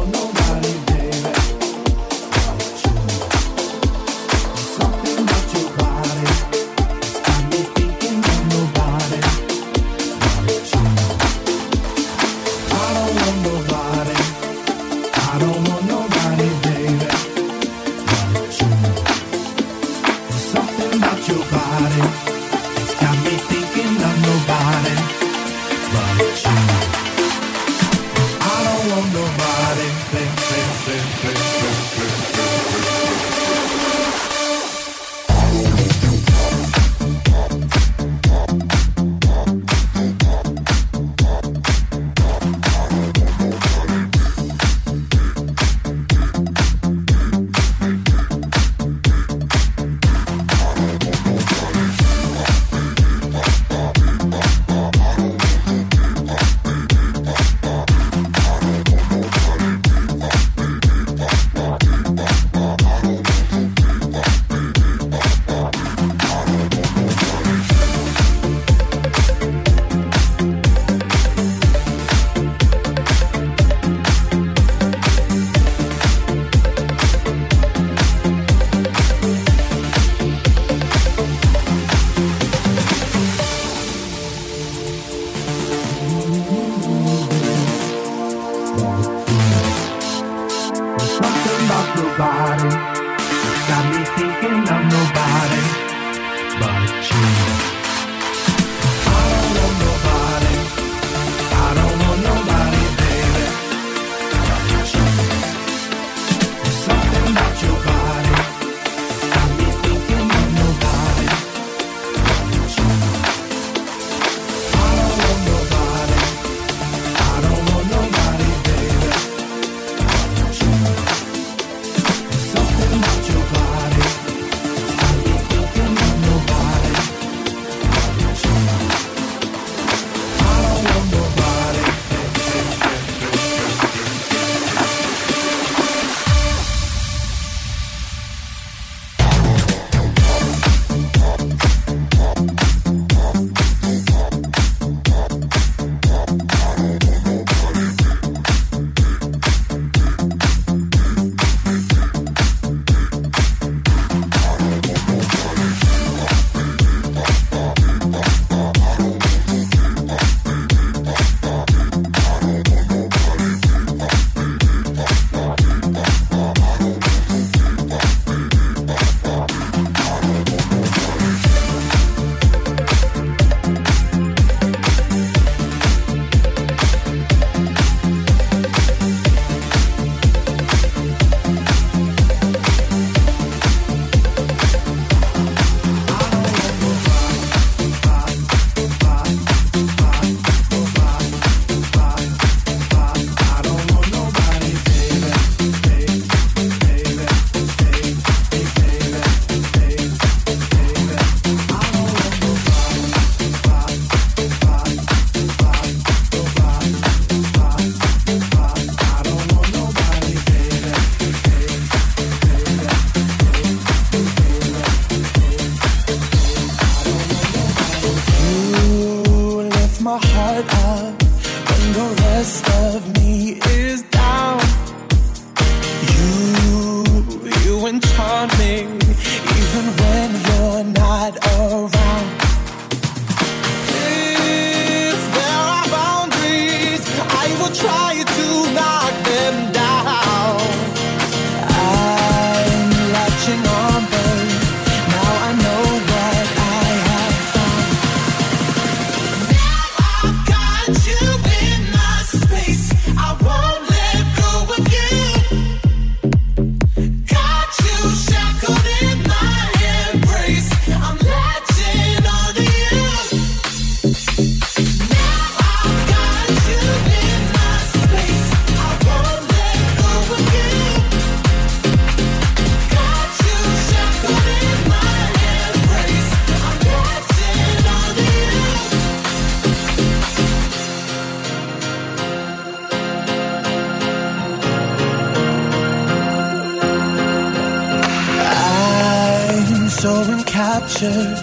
so 290.03 290.43
captured, 290.43 291.41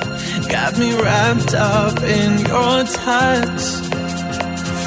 got 0.51 0.77
me 0.77 0.93
wrapped 0.93 1.55
up 1.55 1.99
in 2.03 2.41
your 2.41 2.85
touch. 2.85 3.63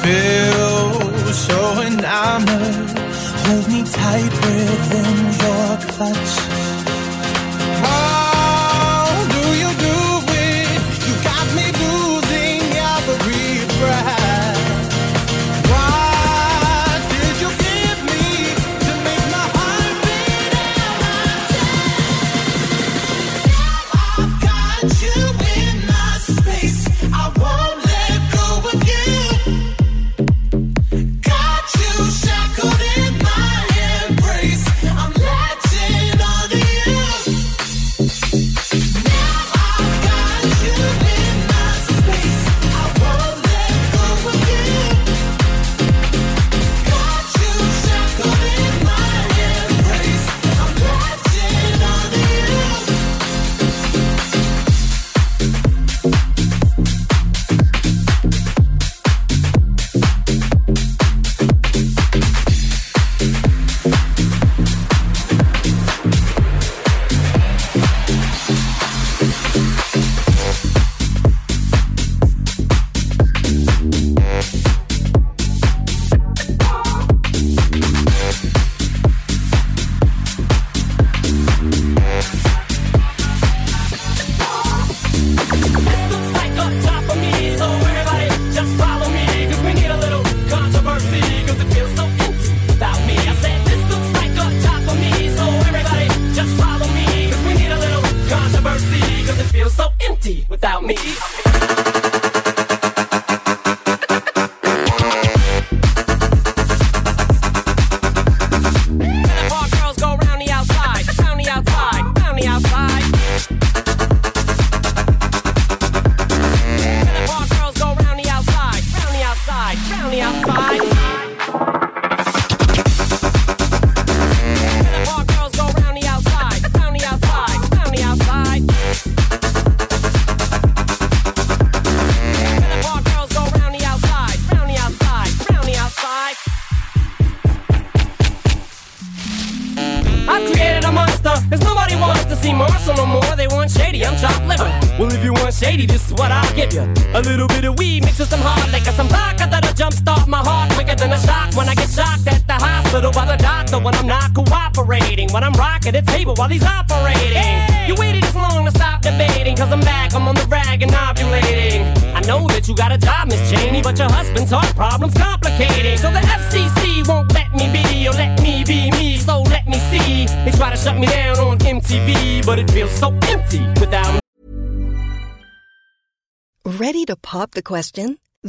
Feel 0.00 1.32
so 1.32 1.82
enamored, 1.82 2.98
hold 3.44 3.66
me 3.66 3.82
tight 3.82 4.32
within 4.46 5.16
your 5.42 5.76
clutch. 5.90 6.73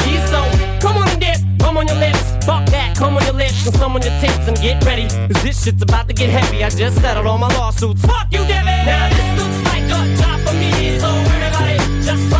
He's 0.00 0.24
so, 0.30 0.40
come 0.80 0.96
on 0.96 1.08
and 1.08 1.20
dip, 1.20 1.38
come 1.58 1.76
on 1.76 1.86
your 1.86 1.96
lips. 1.96 2.22
Fuck 2.44 2.66
that, 2.70 2.96
come 2.96 3.16
on 3.16 3.24
your 3.24 3.34
lips 3.34 3.66
and 3.66 3.74
some 3.76 3.94
on 3.94 4.02
your 4.02 4.18
tits 4.20 4.48
and 4.48 4.56
get 4.58 4.84
ready. 4.84 5.06
Cause 5.08 5.42
this 5.42 5.62
shit's 5.64 5.82
about 5.82 6.08
to 6.08 6.14
get 6.14 6.30
heavy. 6.30 6.64
I 6.64 6.70
just 6.70 7.00
settled 7.00 7.26
all 7.26 7.38
my 7.38 7.48
lawsuits. 7.56 8.02
Fuck 8.02 8.26
you, 8.30 8.44
Devin! 8.46 8.86
Now 8.86 9.08
this 9.08 9.28
looks 9.40 9.58
like 9.70 9.84
a 9.84 10.16
job 10.20 10.40
for 10.46 10.54
me. 10.54 10.98
So 10.98 11.08
everybody, 11.08 11.78
just 12.04 12.30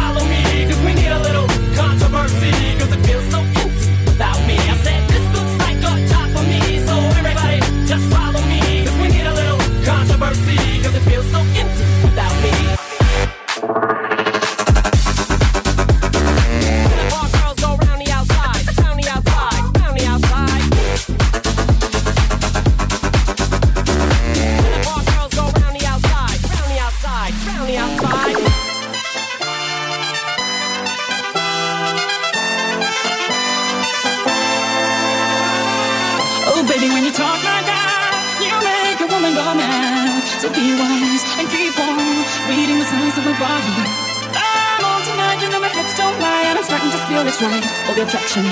feel 47.13 47.27
it's 47.27 47.43
right. 47.43 47.65
All 47.89 47.95
the 47.95 48.03
attraction, 48.05 48.43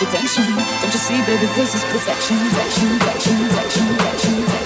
the. 0.00 0.44
Don't 0.80 0.92
you 0.92 1.00
see, 1.00 1.18
baby, 1.24 1.46
this 1.56 1.74
is 1.74 1.84
perfection, 1.84 2.36
perfection, 2.36 2.98
perfection, 2.98 3.48
perfection, 3.48 3.86
perfection, 3.96 4.36
perfection, 4.36 4.59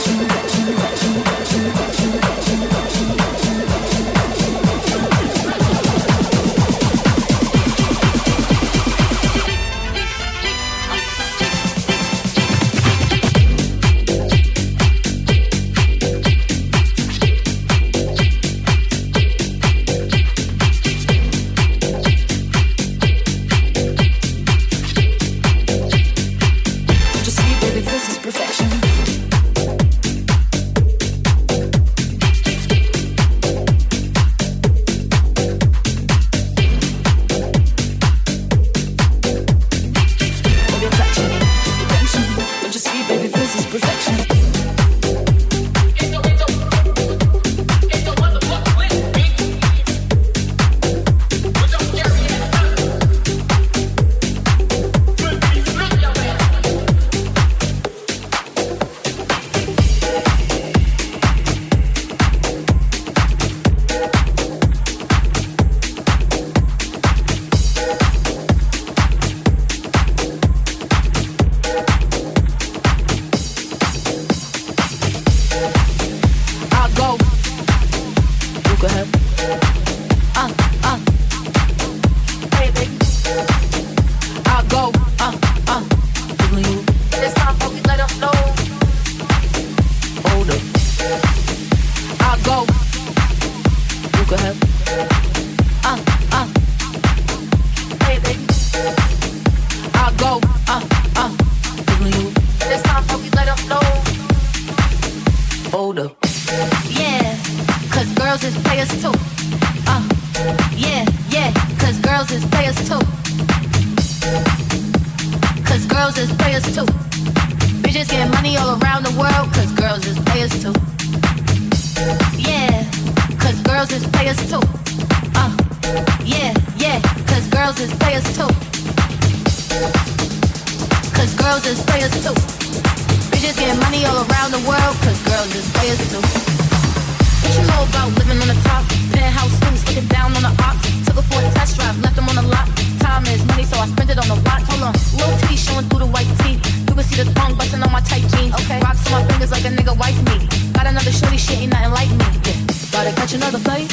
catch 153.24 153.34
another 153.34 153.58
fight. 153.58 153.88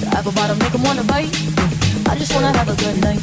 The 0.00 0.08
apple 0.18 0.32
bottom 0.32 0.58
make 0.58 0.74
wanna 0.82 1.04
bite. 1.04 1.30
I 2.08 2.16
just 2.18 2.34
wanna 2.34 2.52
have 2.58 2.68
a 2.68 2.74
good 2.74 3.00
night. 3.02 3.22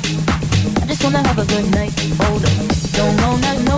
I 0.81 0.85
just 0.85 1.03
wanna 1.03 1.27
have 1.27 1.39
a 1.39 1.45
good 1.45 1.69
night. 1.71 1.91
Hold 2.21 2.45
up. 2.45 2.51
Don't 2.93 3.15
know 3.17 3.35
nothing. 3.37 3.70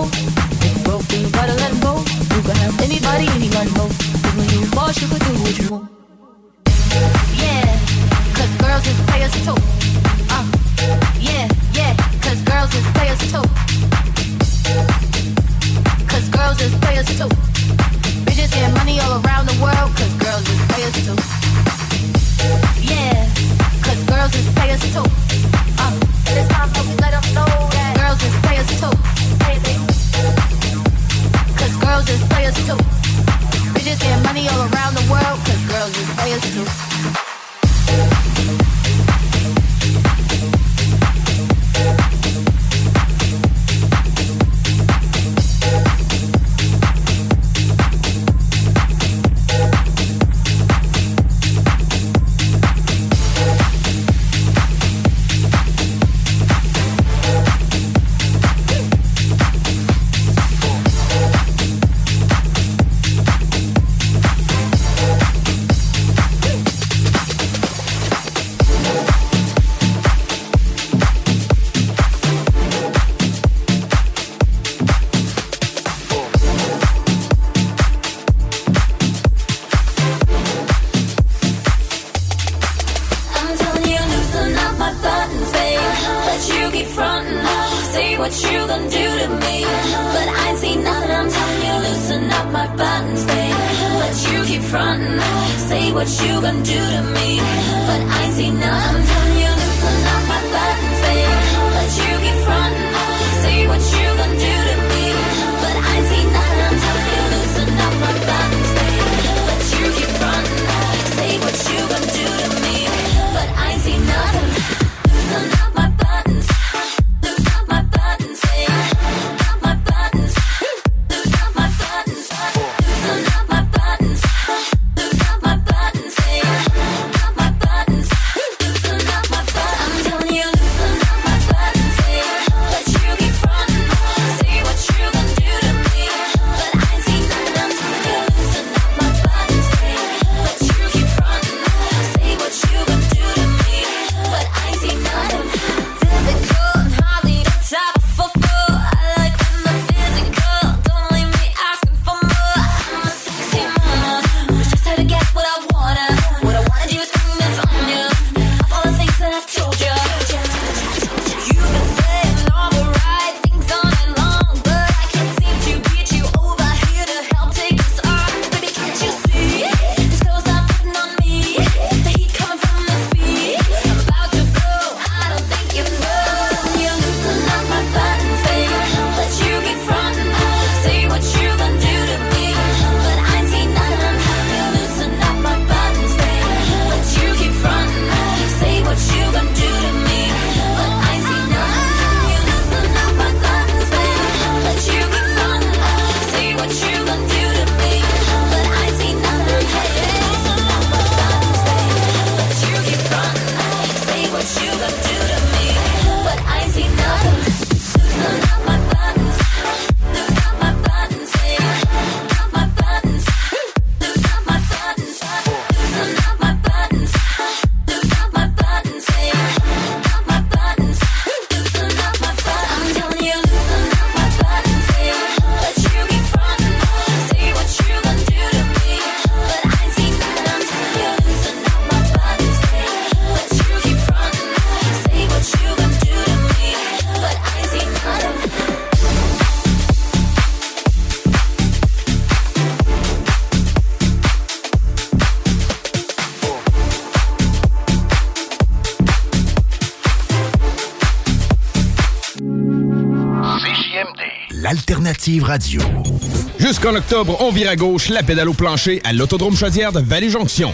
Jusqu'en 256.59 256.95
octobre, 256.95 257.37
on 257.39 257.51
vire 257.51 257.70
à 257.70 257.78
gauche 257.78 258.09
la 258.09 258.24
pédale 258.24 258.50
au 258.50 258.54
plancher 258.54 259.00
à 259.05 259.13
l'Autodrome 259.13 259.55
Chaudière 259.55 259.93
de 259.93 260.01
Vallée-Jonction. 260.01 260.74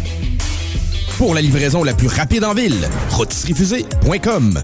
Pour 1.21 1.35
la 1.35 1.41
livraison 1.41 1.83
la 1.83 1.93
plus 1.93 2.07
rapide 2.07 2.43
en 2.43 2.55
ville, 2.55 2.89
rotisseriefusée.com 3.11 4.59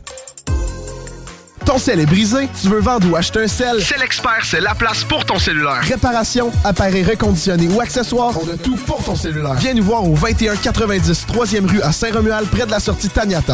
Ton 1.68 1.78
sel 1.78 2.00
est 2.00 2.08
brisé, 2.08 2.50
tu 2.60 2.68
veux 2.68 2.80
vendre 2.80 3.08
ou 3.12 3.16
acheter 3.16 3.44
un 3.44 3.48
sel? 3.48 3.80
C'est 3.80 4.00
l'expert, 4.00 4.44
c'est 4.44 4.60
la 4.60 4.74
place 4.74 5.04
pour 5.04 5.24
ton 5.24 5.38
cellulaire. 5.38 5.84
Réparation, 5.84 6.52
appareil 6.64 7.04
reconditionné 7.04 7.68
ou 7.68 7.80
accessoires, 7.80 8.34
on 8.42 8.52
a 8.52 8.58
tout 8.58 8.76
pour 8.88 9.04
ton 9.04 9.16
cellulaire. 9.16 9.54
Viens 9.54 9.76
nous 9.76 9.84
voir 9.84 10.04
au 10.04 10.16
2190 10.16 11.28
3e 11.32 11.70
rue 11.70 11.82
à 11.84 11.92
Saint-Romuald, 11.92 12.48
près 12.48 12.66
de 12.66 12.72
la 12.72 12.80
sortie 12.80 13.10
Taniata. 13.10 13.54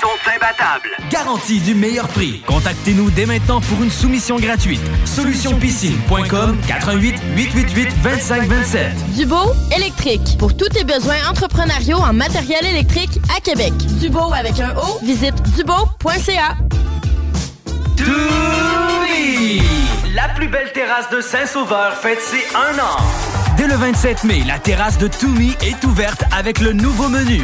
Sont 0.00 0.30
imbattables. 0.34 0.88
Garantie 1.10 1.60
du 1.60 1.74
meilleur 1.74 2.08
prix. 2.08 2.42
Contactez-nous 2.46 3.10
dès 3.10 3.26
maintenant 3.26 3.60
pour 3.60 3.82
une 3.82 3.90
soumission 3.90 4.36
gratuite. 4.36 4.80
Solutionpiscine.com 5.04 6.56
88 6.66 7.16
888 7.36 7.88
2527. 8.02 9.14
Dubo 9.14 9.52
électrique. 9.76 10.36
Pour 10.38 10.56
tous 10.56 10.68
tes 10.70 10.84
besoins 10.84 11.16
entrepreneuriaux 11.28 11.98
en 11.98 12.14
matériel 12.14 12.64
électrique 12.64 13.18
à 13.36 13.40
Québec. 13.40 13.74
Dubo 14.00 14.32
avec 14.32 14.58
un 14.60 14.74
O, 14.76 14.98
visite 15.02 15.34
dubo.ca. 15.54 16.56
Toumi! 17.96 19.62
La 20.14 20.28
plus 20.30 20.48
belle 20.48 20.72
terrasse 20.72 21.10
de 21.10 21.20
Saint-Sauveur 21.20 21.92
fête 21.94 22.20
ses 22.22 22.46
un 22.56 22.78
an. 22.78 22.96
Dès 23.58 23.66
le 23.66 23.74
27 23.74 24.24
mai, 24.24 24.42
la 24.46 24.58
terrasse 24.58 24.96
de 24.96 25.08
Toumi 25.08 25.54
est 25.60 25.84
ouverte 25.84 26.24
avec 26.32 26.60
le 26.60 26.72
nouveau 26.72 27.08
menu. 27.08 27.42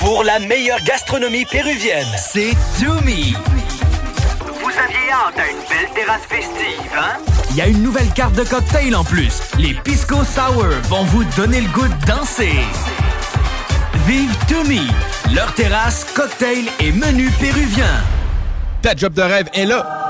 Pour 0.00 0.24
la 0.24 0.38
meilleure 0.38 0.82
gastronomie 0.84 1.44
péruvienne, 1.44 2.08
c'est 2.16 2.54
Toumi. 2.78 3.34
Vous 4.46 4.70
aviez 4.70 5.12
hâte 5.12 5.38
à 5.38 5.50
une 5.50 5.58
belle 5.68 5.94
terrasse 5.94 6.22
festive, 6.26 6.90
hein? 6.96 7.18
Il 7.50 7.56
y 7.56 7.60
a 7.60 7.66
une 7.66 7.82
nouvelle 7.82 8.08
carte 8.14 8.34
de 8.34 8.42
cocktail 8.42 8.96
en 8.96 9.04
plus. 9.04 9.42
Les 9.58 9.74
Pisco 9.74 10.24
Sour 10.24 10.68
vont 10.84 11.04
vous 11.04 11.24
donner 11.36 11.60
le 11.60 11.68
goût 11.68 11.86
de 11.86 12.06
danser. 12.06 12.60
Vive 14.06 14.34
Toumi, 14.48 14.88
leur 15.34 15.52
terrasse, 15.54 16.06
cocktail 16.14 16.64
et 16.80 16.92
menu 16.92 17.30
péruvien. 17.32 18.02
Ta 18.80 18.96
job 18.96 19.12
de 19.12 19.22
rêve 19.22 19.50
est 19.52 19.66
là. 19.66 20.09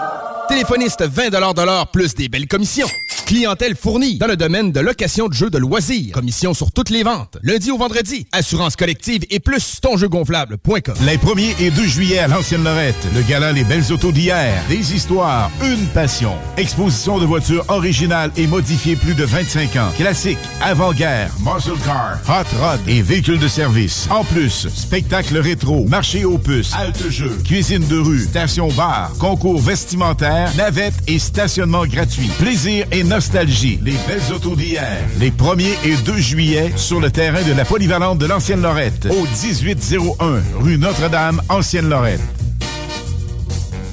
Téléphoniste 0.51 1.05
20 1.05 1.31
de 1.31 1.65
l'heure 1.65 1.87
plus 1.93 2.13
des 2.17 2.29
belles 2.29 2.49
commissions. 2.49 2.89
Clientèle 3.25 3.77
fournie 3.77 4.19
dans 4.19 4.27
le 4.27 4.37
domaine 4.37 4.73
de 4.73 4.81
location 4.81 5.29
de 5.29 5.33
jeux 5.33 5.51
de 5.51 5.59
loisirs. 5.59 6.13
Commission 6.13 6.53
sur 6.53 6.73
toutes 6.73 6.91
les 6.91 7.05
ventes. 7.05 7.39
Lundi 7.45 7.71
au 7.71 7.79
vendredi. 7.79 8.27
Assurance 8.33 8.75
collective 8.75 9.23
et 9.31 9.39
plus 9.39 9.81
tonjeugonflable.com. 9.81 10.95
Les 11.07 11.17
1er 11.17 11.55
et 11.61 11.71
2 11.71 11.87
juillet 11.87 12.19
à 12.19 12.27
l'Ancienne 12.27 12.65
Lorette, 12.65 13.07
le 13.15 13.23
gala 13.23 13.53
Les 13.53 13.63
Belles 13.63 13.93
Autos 13.93 14.11
d'hier. 14.11 14.61
Des 14.69 14.93
histoires, 14.93 15.53
une 15.63 15.87
passion. 15.95 16.33
Exposition 16.57 17.21
de 17.21 17.25
voitures 17.27 17.65
originales 17.69 18.33
et 18.37 18.49
modifiées 18.49 18.97
plus 18.97 19.15
de 19.15 19.23
25 19.23 19.77
ans. 19.77 19.93
Classiques, 19.97 20.39
avant-guerre, 20.61 21.31
muscle 21.39 21.79
car, 21.85 22.19
hot 22.29 22.57
rod 22.61 22.81
et 22.89 23.01
véhicules 23.01 23.39
de 23.39 23.47
service. 23.47 24.09
En 24.11 24.25
plus, 24.25 24.67
spectacle 24.75 25.39
rétro, 25.39 25.85
marché 25.85 26.25
aux 26.25 26.39
puces, 26.39 26.75
halte 26.75 27.09
jeux, 27.09 27.39
cuisine 27.45 27.87
de 27.87 27.99
rue, 27.99 28.25
station 28.25 28.67
bar, 28.73 29.13
concours 29.21 29.61
vestimentaire, 29.61 30.40
navette 30.57 30.95
et 31.07 31.19
stationnement 31.19 31.87
gratuit. 31.87 32.31
Plaisir 32.39 32.87
et 32.93 33.05
nostalgie. 33.05 33.79
Les 33.83 33.97
Belles 34.07 34.33
Autos 34.35 34.57
d'hier. 34.57 34.87
Les 35.19 35.31
1er 35.31 35.75
et 35.85 35.97
2 35.97 36.17
juillet 36.19 36.73
sur 36.77 37.01
le 37.01 37.11
terrain 37.11 37.43
de 37.43 37.53
la 37.53 37.65
polyvalente 37.65 38.19
de 38.19 38.27
l'Ancienne 38.27 38.63
Lorette. 38.63 39.07
Au 39.11 39.27
1801 39.47 40.43
rue 40.61 40.79
Notre-Dame, 40.79 41.43
Ancienne 41.49 41.89
Lorette. 41.89 42.40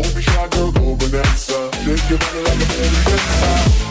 Don't 0.00 0.14
be 0.14 0.22
shy, 0.22 0.48
girl, 0.50 0.70
go 0.70 0.94
bonanza. 0.94 1.72
Shake 1.82 2.08
your 2.08 2.18
body 2.20 2.38
like 2.44 2.54
a 2.54 2.66
belly 2.68 3.02
dancer. 3.04 3.87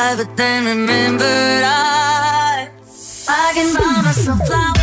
But 0.00 0.34
then 0.36 0.64
remembered 0.64 1.62
I 1.62 2.70
I 3.28 3.52
can 3.54 3.74
buy 3.74 4.02
myself 4.02 4.38
flowers. 4.46 4.79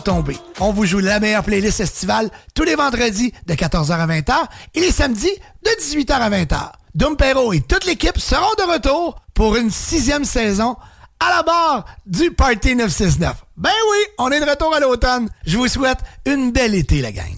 Tomber. 0.00 0.36
On 0.60 0.72
vous 0.72 0.86
joue 0.86 0.98
la 0.98 1.20
meilleure 1.20 1.44
playlist 1.44 1.80
estivale 1.80 2.30
tous 2.54 2.64
les 2.64 2.74
vendredis 2.74 3.32
de 3.46 3.54
14h 3.54 3.92
à 3.92 4.06
20h 4.06 4.34
et 4.74 4.80
les 4.80 4.90
samedis 4.90 5.34
de 5.64 5.70
18h 5.82 6.12
à 6.12 6.30
20h. 6.30 6.72
Dumpero 6.94 7.52
et 7.52 7.60
toute 7.60 7.84
l'équipe 7.84 8.18
seront 8.18 8.54
de 8.58 8.72
retour 8.72 9.20
pour 9.34 9.56
une 9.56 9.70
sixième 9.70 10.24
saison 10.24 10.76
à 11.20 11.30
la 11.30 11.42
barre 11.42 11.84
du 12.06 12.30
Party 12.30 12.74
969. 12.74 13.44
Ben 13.56 13.70
oui, 13.90 13.98
on 14.18 14.30
est 14.30 14.40
de 14.40 14.48
retour 14.48 14.74
à 14.74 14.80
l'automne. 14.80 15.28
Je 15.46 15.56
vous 15.56 15.68
souhaite 15.68 15.98
une 16.26 16.52
belle 16.52 16.74
été, 16.74 17.00
la 17.02 17.12
gang. 17.12 17.37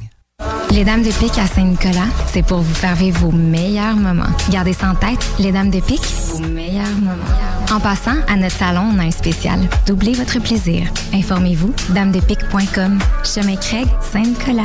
Les 0.71 0.85
Dames 0.85 1.03
de 1.03 1.11
Pique 1.11 1.39
à 1.39 1.47
Saint-Nicolas, 1.47 2.07
c'est 2.33 2.45
pour 2.45 2.61
vous 2.61 2.75
faire 2.75 2.95
vivre 2.95 3.19
vos 3.19 3.33
meilleurs 3.33 3.97
moments. 3.97 4.31
Gardez 4.51 4.73
ça 4.73 4.91
en 4.91 4.95
tête, 4.95 5.19
les 5.39 5.53
Dames 5.53 5.71
de 5.71 5.81
Pique, 5.81 6.07
vos 6.29 6.39
meilleurs 6.39 6.87
moments. 7.01 7.25
En 7.73 7.81
passant, 7.81 8.17
à 8.29 8.37
notre 8.37 8.57
salon, 8.57 8.93
on 8.95 8.99
a 8.99 9.03
un 9.03 9.11
spécial. 9.11 9.61
Doublez 9.87 10.15
votre 10.15 10.39
plaisir. 10.41 10.87
Informez-vous, 11.13 11.75
damedepique.com. 11.91 12.99
Chemin 13.25 13.57
Craig, 13.57 13.87
Saint-Nicolas. 14.01 14.63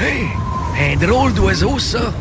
Hey, 0.00 0.26
un 0.92 0.96
drôle 1.06 1.34
d'oiseau, 1.34 1.78
ça. 1.78 2.12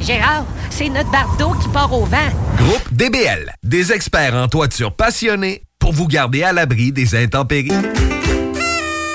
Gérard, 0.00 0.46
c'est 0.70 0.88
notre 0.88 1.10
bardeau 1.10 1.52
qui 1.60 1.68
part 1.68 1.92
au 1.92 2.04
vent. 2.04 2.16
Groupe 2.56 2.92
DBL, 2.92 3.52
des 3.62 3.92
experts 3.92 4.34
en 4.34 4.48
toiture 4.48 4.92
passionnés 4.94 5.62
pour 5.78 5.92
vous 5.92 6.08
garder 6.08 6.42
à 6.42 6.52
l'abri 6.52 6.92
des 6.92 7.14
intempéries. 7.14 7.72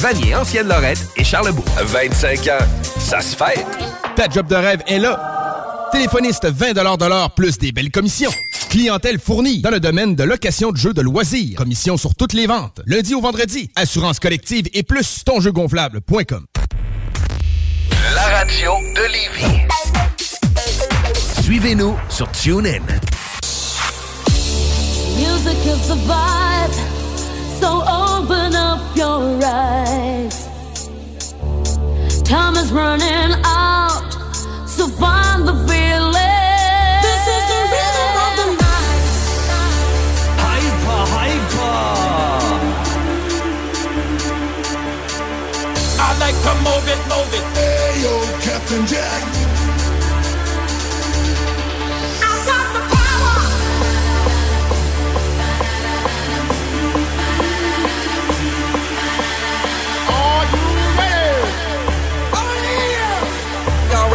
Vanier, 0.00 0.34
Ancienne-Lorette 0.34 1.08
et 1.16 1.24
Charlebourg. 1.24 1.66
25 1.78 2.38
ans, 2.48 2.64
ça 2.98 3.20
se 3.20 3.36
fait. 3.36 3.66
Ta 4.16 4.30
job 4.30 4.46
de 4.46 4.54
rêve 4.54 4.82
est 4.86 4.98
là. 4.98 5.88
Téléphoniste 5.92 6.46
20 6.46 6.72
de 6.72 7.06
l'heure 7.06 7.34
plus 7.34 7.58
des 7.58 7.70
belles 7.70 7.90
commissions. 7.90 8.30
Clientèle 8.70 9.18
fournie 9.18 9.60
dans 9.60 9.68
le 9.70 9.78
domaine 9.78 10.14
de 10.14 10.24
location 10.24 10.72
de 10.72 10.78
jeux 10.78 10.94
de 10.94 11.02
loisirs. 11.02 11.54
Commission 11.58 11.98
sur 11.98 12.14
toutes 12.14 12.32
les 12.32 12.46
ventes. 12.46 12.80
Lundi 12.86 13.14
au 13.14 13.20
vendredi. 13.20 13.70
Assurance 13.76 14.20
collective 14.20 14.68
et 14.72 14.82
plus 14.82 15.22
tonjeugonflable.com. 15.24 16.46
La 18.14 18.22
radio 18.38 18.70
de 18.96 19.02
Lévis. 19.02 19.66
Suivez-nous 21.42 21.94
sur 22.08 22.30
TuneIn. 22.32 22.80
Music 25.18 25.58
is 25.66 25.88
the 25.88 25.96
vibe, 26.06 26.74
so 27.60 27.82
open 27.86 28.56
up 28.56 28.80
your 28.96 29.38
eyes. 29.44 30.48
Time 32.22 32.56
is 32.56 32.72
running 32.72 33.32
out, 33.44 34.00
so 34.66 34.88
find 34.88 35.46
the 35.46 35.56
feeling. 35.68 37.02
This 37.06 37.22
is 37.36 37.42
the 37.52 37.60
rhythm 37.72 38.12
of 38.26 38.32
the 38.40 38.48
night. 38.64 39.04
Hyper, 40.42 41.02
hyper. 41.14 41.80
I 46.06 46.10
like 46.24 46.38
to 46.46 46.52
move 46.66 46.86
it, 46.94 47.00
move 47.12 47.34
it. 47.38 47.49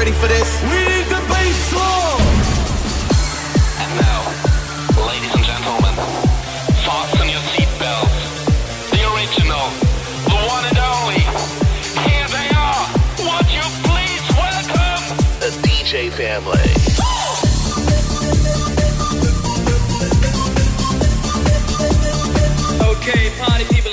Ready 0.05 0.17
for 0.17 0.27
this? 0.27 0.61
We 0.61 0.77
need 0.85 1.05
the 1.09 1.21
bass 1.29 1.69
drum. 1.71 2.21
And 3.81 3.91
now, 3.97 4.21
ladies 5.07 5.33
and 5.33 5.43
gentlemen, 5.43 5.95
fasten 6.85 7.27
your 7.29 7.41
seatbelts. 7.53 8.13
The 8.93 9.01
original, 9.13 9.65
the 10.29 10.37
one 10.45 10.65
and 10.69 10.77
only. 10.77 11.21
Here 12.05 12.27
they 12.37 12.49
are. 12.53 12.85
Would 13.25 13.49
you 13.49 13.65
please 13.89 14.25
welcome 14.37 15.03
The 15.41 15.49
DJ 15.65 16.11
family. 16.11 16.69
Okay, 22.91 23.31
party 23.39 23.65
people 23.73 23.84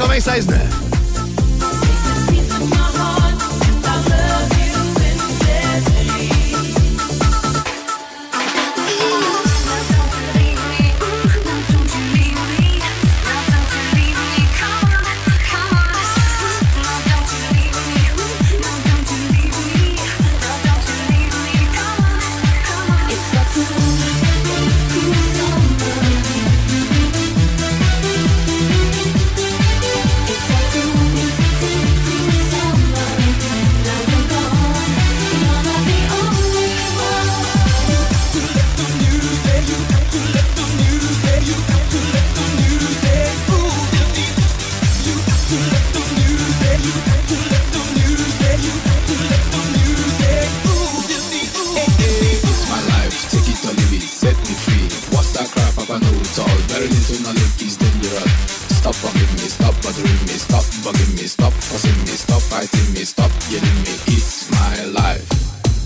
du 0.00 0.06
96.9. 0.06 0.69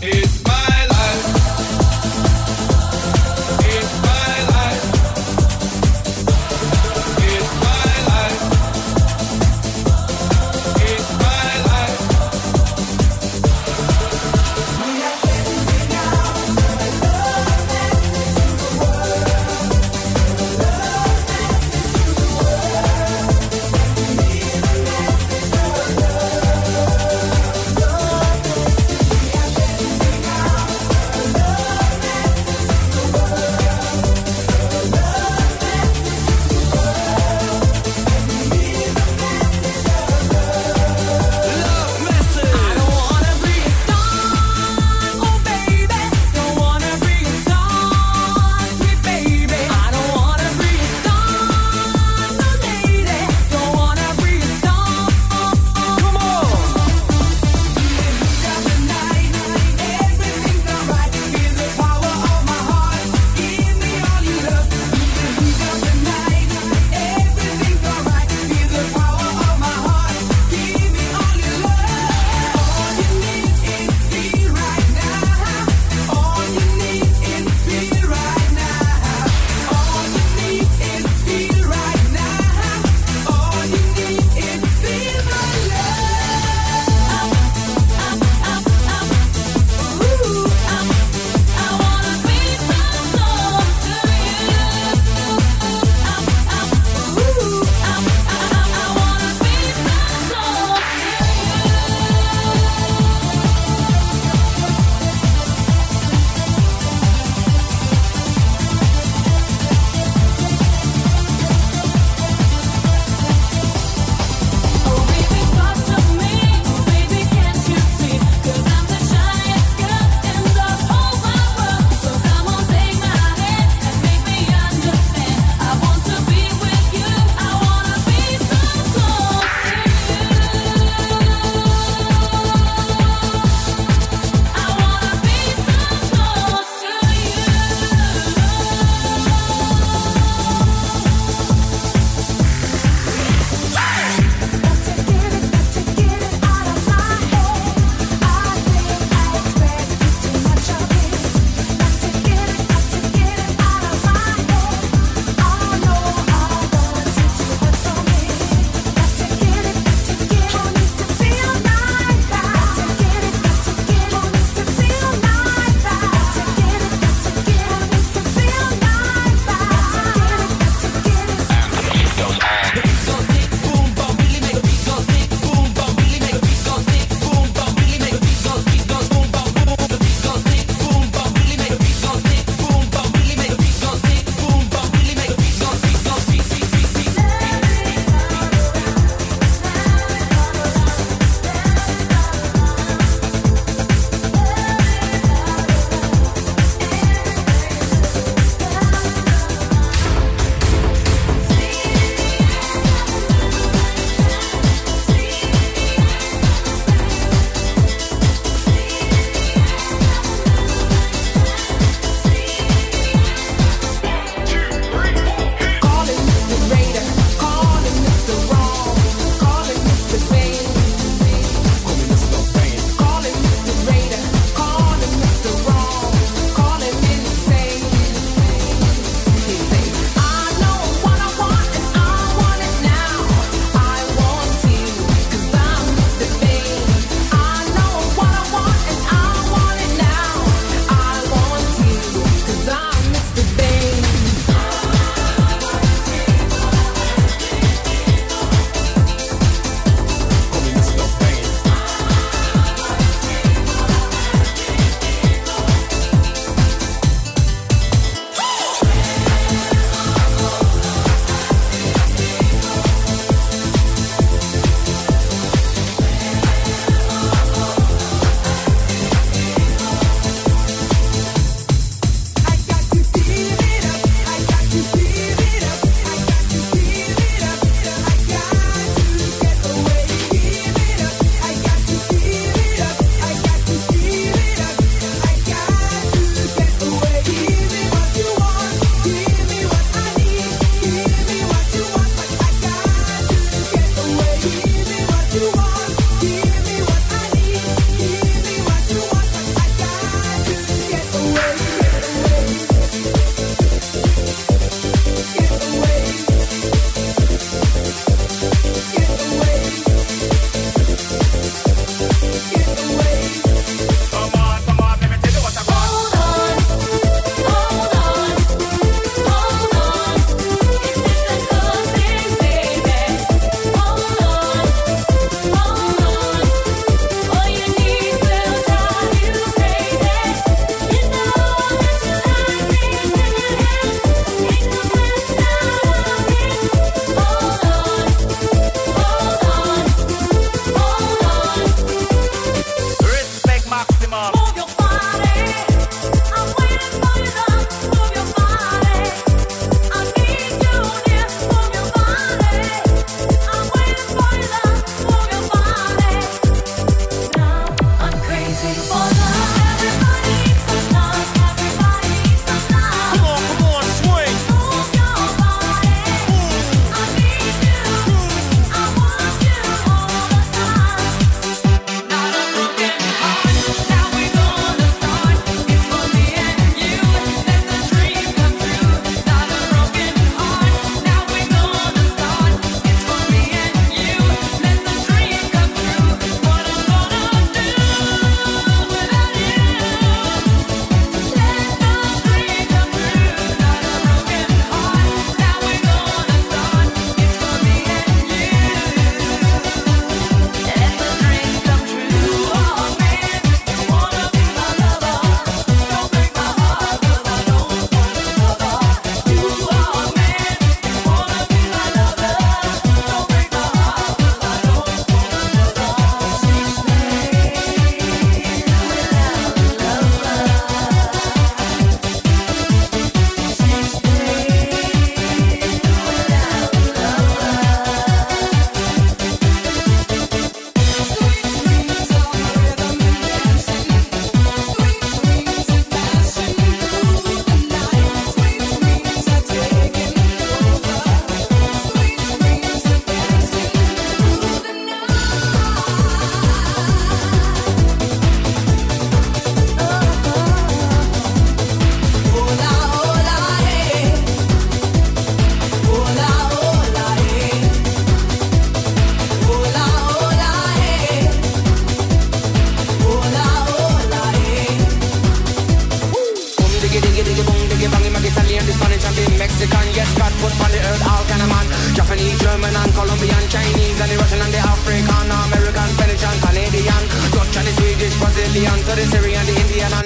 is 0.06 0.43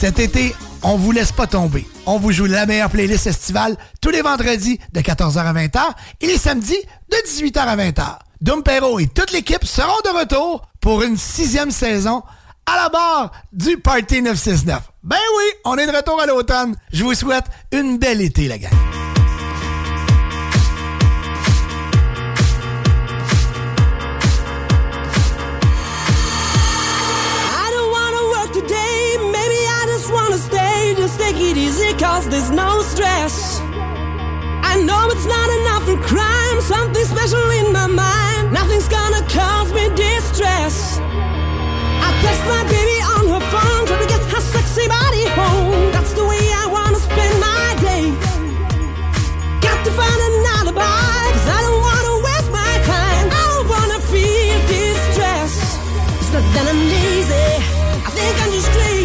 cet 0.06 0.20
été, 0.20 0.54
on 0.84 0.96
vous 0.96 1.10
laisse 1.10 1.32
pas 1.32 1.48
tomber. 1.48 1.84
On 2.06 2.20
vous 2.20 2.30
joue 2.30 2.44
la 2.44 2.64
meilleure 2.64 2.90
playlist 2.90 3.26
estivale 3.26 3.76
tous 4.00 4.10
les 4.10 4.22
vendredis 4.22 4.78
de 4.92 5.00
14h 5.00 5.38
à 5.38 5.52
20h 5.52 5.80
et 6.20 6.28
les 6.28 6.38
samedis 6.38 6.78
de 7.10 7.16
18h 7.28 7.58
à 7.58 7.76
20h. 7.76 8.18
Dom 8.40 8.62
et 9.00 9.08
toute 9.08 9.32
l'équipe 9.32 9.64
seront 9.64 10.00
de 10.04 10.16
retour 10.16 10.62
pour 10.80 11.02
une 11.02 11.16
sixième 11.16 11.72
saison 11.72 12.22
à 12.66 12.76
la 12.76 12.88
barre 12.88 13.32
du 13.52 13.78
Party 13.78 14.22
969. 14.22 14.80
Ben 15.02 15.16
oui, 15.38 15.44
on 15.64 15.76
est 15.76 15.88
de 15.88 15.96
retour 15.96 16.22
à 16.22 16.26
l'automne. 16.26 16.76
Je 16.92 17.02
vous 17.02 17.14
souhaite 17.14 17.46
une 17.72 17.98
belle 17.98 18.20
été, 18.20 18.46
la 18.46 18.58
gang. 18.58 19.05
It 31.56 31.60
easy, 31.60 31.92
cause 31.94 32.28
there's 32.28 32.50
no 32.50 32.82
stress. 32.82 33.60
I 34.62 34.82
know 34.84 35.08
it's 35.10 35.26
not 35.26 35.48
enough 35.60 35.84
for 35.88 35.98
crime. 36.12 36.60
Something 36.60 37.04
special 37.04 37.44
in 37.60 37.72
my 37.72 37.86
mind. 37.86 38.52
Nothing's 38.52 38.88
gonna 38.88 39.22
cause 39.28 39.72
me 39.72 39.88
distress. 39.94 40.98
I 42.06 42.08
text 42.22 42.42
my 42.54 42.62
baby 42.74 42.98
on 43.14 43.22
her 43.32 43.44
phone, 43.52 43.82
try 43.86 43.98
to 44.02 44.08
get 44.08 44.22
her 44.32 44.40
sexy 44.40 44.86
body 44.88 45.24
home. 45.38 45.92
That's 45.92 46.12
the 46.12 46.24
way 46.24 46.44
I 46.62 46.66
wanna 46.76 47.00
spend 47.08 47.34
my 47.40 47.66
day. 47.88 48.04
Got 49.66 49.78
to 49.86 49.90
find 50.00 50.20
an 50.28 50.34
alibi, 50.58 51.22
cause 51.34 51.48
I 51.56 51.60
don't 51.66 51.82
wanna 51.88 52.14
waste 52.26 52.50
my 52.52 52.74
time. 52.94 53.26
I 53.40 53.42
don't 53.52 53.68
wanna 53.74 54.00
feel 54.12 54.56
distress. 54.74 55.52
It's 56.20 56.32
not 56.34 56.44
that 56.54 56.66
I'm 56.72 56.80
lazy. 56.94 57.48
I 58.06 58.10
think 58.16 58.34
I'm 58.42 58.52
just 58.52 58.70
crazy. 58.76 58.95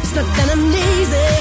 It's 0.00 0.14
not 0.14 0.26
that 0.36 0.48
I'm 0.52 0.64
lazy, 0.70 1.31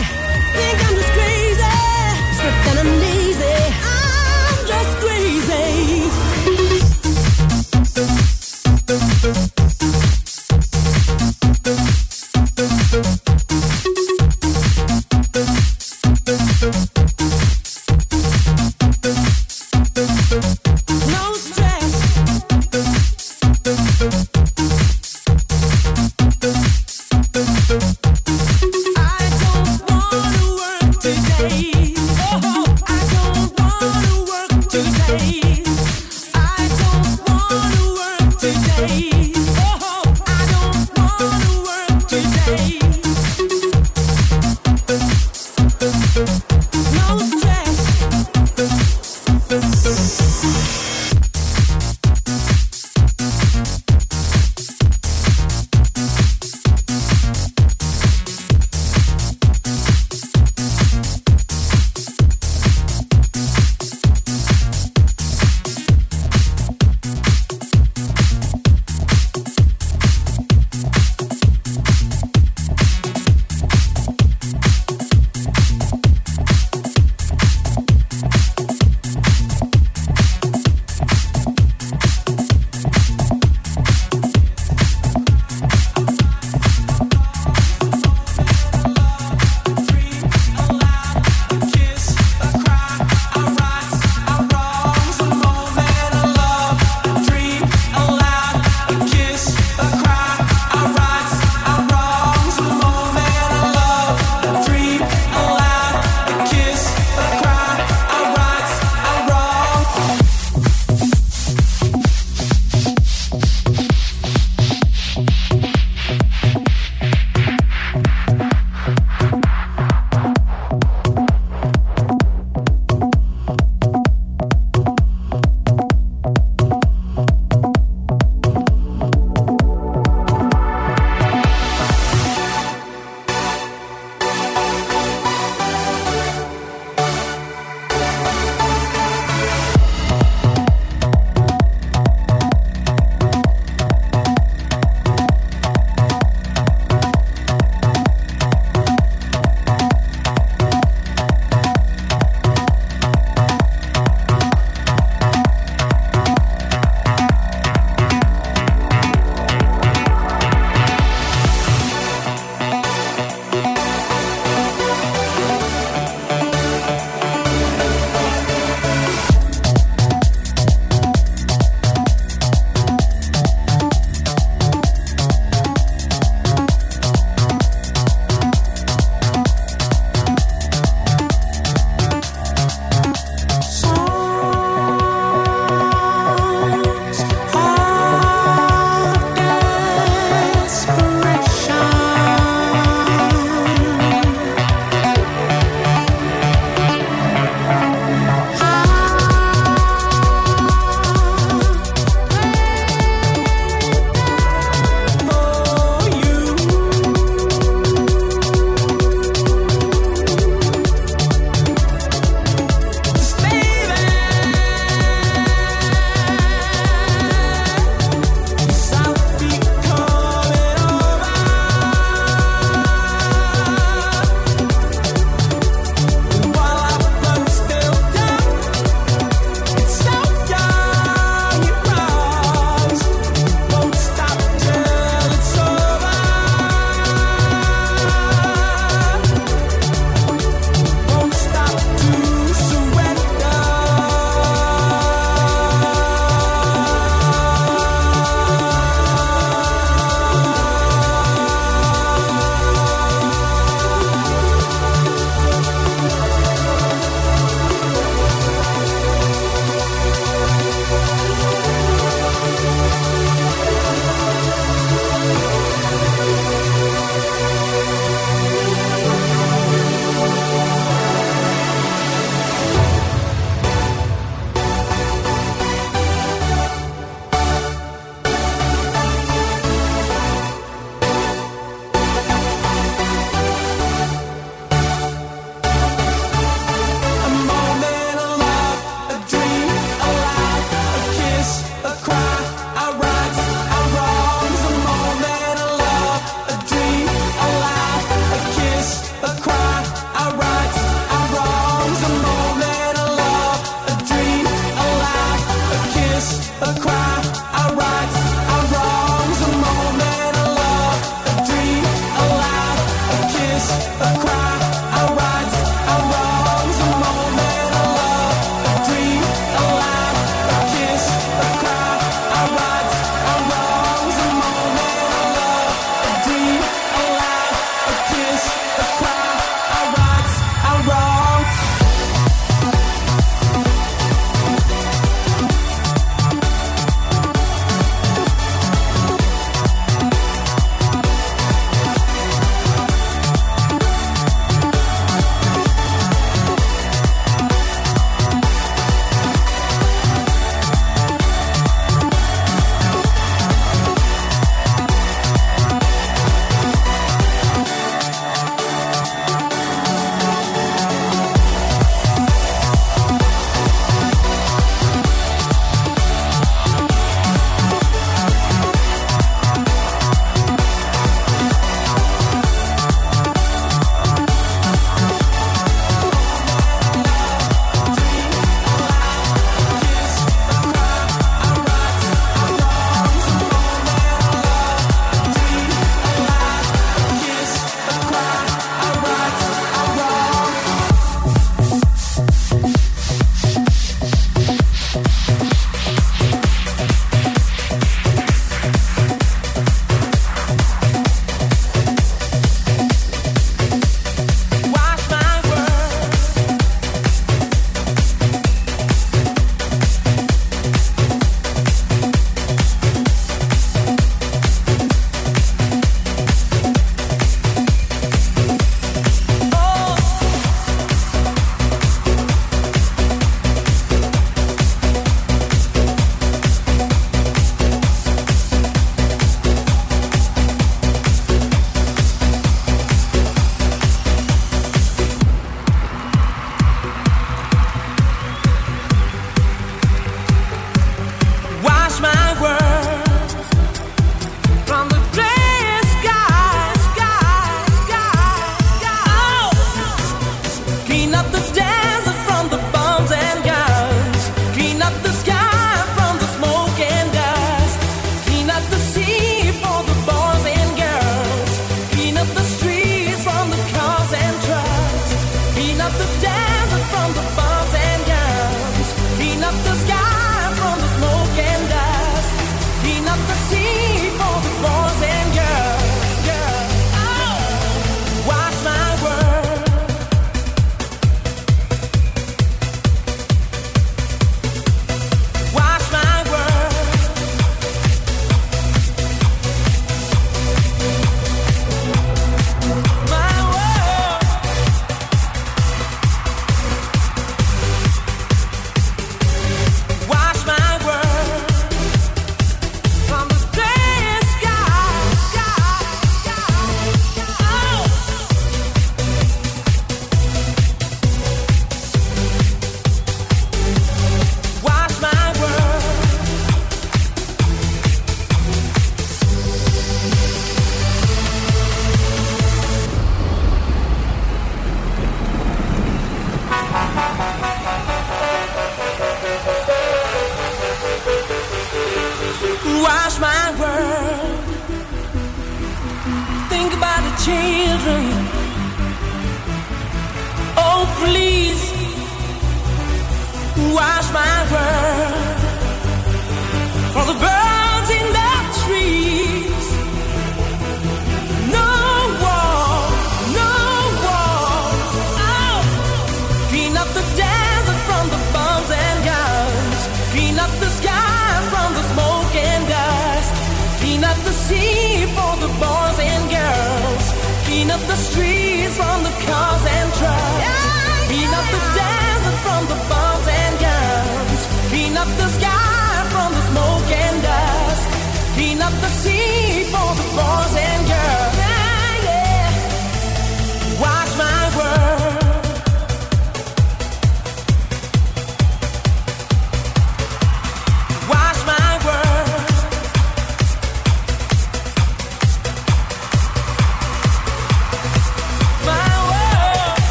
the 451.29 451.53
day. 451.53 451.70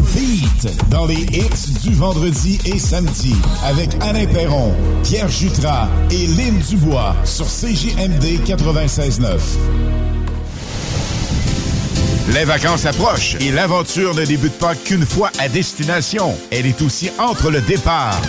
Beat 0.00 0.88
dans 0.90 1.06
les 1.06 1.22
hits 1.22 1.80
du 1.82 1.94
vendredi 1.94 2.58
et 2.64 2.78
samedi 2.78 3.34
avec 3.64 3.90
Alain 4.02 4.26
Perron, 4.26 4.74
Pierre 5.02 5.28
Jutras 5.28 5.88
et 6.10 6.26
Lynn 6.26 6.58
Dubois 6.58 7.14
sur 7.24 7.46
CJMD 7.46 8.44
96.9. 8.44 9.38
Les 12.34 12.44
vacances 12.44 12.86
approchent 12.86 13.36
et 13.40 13.50
l'aventure 13.50 14.14
ne 14.14 14.24
débute 14.24 14.58
pas 14.58 14.74
qu'une 14.74 15.06
fois 15.06 15.30
à 15.38 15.48
destination. 15.48 16.34
Elle 16.50 16.66
est 16.66 16.82
aussi 16.82 17.10
entre 17.18 17.50
le 17.50 17.60
départ 17.60 18.20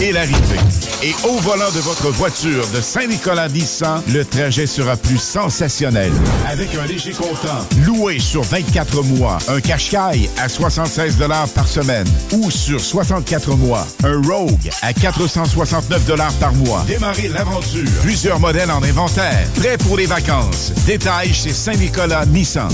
et 0.00 0.12
l'arrivée. 0.12 0.81
Et 1.04 1.14
au 1.24 1.36
volant 1.38 1.70
de 1.74 1.80
votre 1.80 2.10
voiture 2.10 2.64
de 2.68 2.80
Saint-Nicolas 2.80 3.48
Nissan, 3.48 4.00
le 4.06 4.24
trajet 4.24 4.68
sera 4.68 4.96
plus 4.96 5.18
sensationnel. 5.18 6.12
Avec 6.48 6.72
un 6.76 6.86
léger 6.86 7.10
comptant, 7.10 7.66
loué 7.84 8.20
sur 8.20 8.42
24 8.42 9.02
mois, 9.02 9.38
un 9.48 9.60
Qashqai 9.60 10.30
à 10.38 10.48
76 10.48 11.16
par 11.56 11.66
semaine 11.66 12.06
ou 12.32 12.52
sur 12.52 12.80
64 12.80 13.56
mois, 13.56 13.84
un 14.04 14.22
Rogue 14.22 14.70
à 14.80 14.92
469 14.92 16.02
par 16.38 16.54
mois. 16.54 16.84
Démarrez 16.86 17.28
l'aventure. 17.28 17.90
Plusieurs 18.02 18.38
modèles 18.38 18.70
en 18.70 18.82
inventaire. 18.84 19.48
Prêt 19.56 19.78
pour 19.78 19.96
les 19.96 20.06
vacances. 20.06 20.70
Détails 20.86 21.34
chez 21.34 21.52
Saint-Nicolas 21.52 22.26
Nissan. 22.26 22.68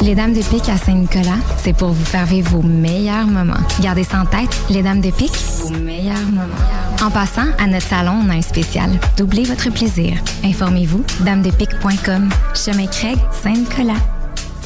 Les 0.00 0.16
Dames 0.16 0.34
de 0.34 0.42
Pique 0.42 0.68
à 0.68 0.76
Saint-Nicolas, 0.76 1.38
c'est 1.62 1.72
pour 1.74 1.90
vous 1.90 2.04
faire 2.04 2.26
vivre 2.26 2.56
vos 2.56 2.62
meilleurs 2.62 3.26
moments. 3.26 3.54
Gardez 3.80 4.04
ça 4.04 4.20
en 4.20 4.26
tête, 4.26 4.54
les 4.68 4.82
Dames 4.82 5.00
de 5.00 5.10
Pique, 5.10 5.32
vos 5.60 5.70
meilleurs 5.70 6.26
moments. 6.26 6.73
En 7.04 7.10
passant, 7.10 7.48
à 7.58 7.66
notre 7.66 7.86
salon, 7.86 8.22
on 8.24 8.30
a 8.30 8.32
un 8.32 8.40
spécial. 8.40 8.90
Doublez 9.18 9.44
votre 9.44 9.68
plaisir. 9.70 10.16
Informez-vous, 10.42 11.04
damedepique.com. 11.20 12.30
Chemin 12.54 12.86
Craig, 12.86 13.18
Saint-Nicolas. 13.42 14.13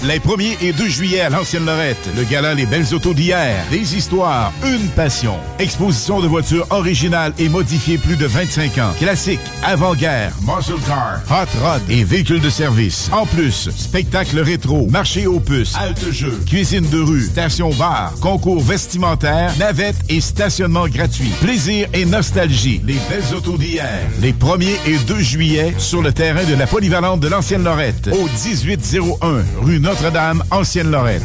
Les 0.04 0.20
1er 0.20 0.56
et 0.62 0.72
2 0.72 0.88
juillet 0.88 1.22
à 1.22 1.28
l'Ancienne 1.28 1.66
Lorette, 1.66 2.08
le 2.16 2.22
gala 2.22 2.54
Les 2.54 2.66
Belles 2.66 2.94
Autos 2.94 3.14
d'hier, 3.14 3.64
des 3.68 3.96
histoires, 3.96 4.52
une 4.64 4.86
passion. 4.90 5.34
Exposition 5.58 6.20
de 6.20 6.28
voitures 6.28 6.68
originales 6.70 7.32
et 7.36 7.48
modifiées 7.48 7.98
plus 7.98 8.14
de 8.14 8.26
25 8.26 8.78
ans. 8.78 8.92
Classiques, 8.96 9.40
avant-guerre, 9.64 10.32
muscle 10.42 10.80
car, 10.86 11.20
hot 11.28 11.48
rod 11.60 11.82
et 11.88 12.04
véhicules 12.04 12.40
de 12.40 12.48
service. 12.48 13.10
En 13.10 13.26
plus, 13.26 13.70
spectacle 13.76 14.38
rétro, 14.38 14.86
marché 14.86 15.26
aux 15.26 15.40
puces, 15.40 15.74
halte 15.74 16.12
jeu, 16.12 16.38
cuisine 16.46 16.88
de 16.88 17.00
rue, 17.00 17.24
station 17.24 17.70
bar, 17.70 18.12
concours 18.20 18.62
vestimentaire, 18.62 19.52
navette 19.58 19.96
et 20.08 20.20
stationnement 20.20 20.86
gratuit. 20.86 21.32
Plaisir 21.40 21.88
et 21.92 22.04
nostalgie. 22.04 22.80
Les 22.86 22.98
Belles 23.10 23.34
Autos 23.36 23.58
d'hier, 23.58 23.88
les 24.20 24.32
1er 24.32 24.76
et 24.86 24.98
2 25.08 25.18
juillet 25.18 25.74
sur 25.76 26.02
le 26.02 26.12
terrain 26.12 26.44
de 26.44 26.54
la 26.54 26.68
polyvalente 26.68 27.18
de 27.18 27.26
l'Ancienne 27.26 27.64
Lorette, 27.64 28.10
au 28.12 28.28
1801 28.48 29.44
rue 29.60 29.80
Notre-Dame, 29.88 30.44
Ancienne 30.50 30.90
Lorette. 30.90 31.22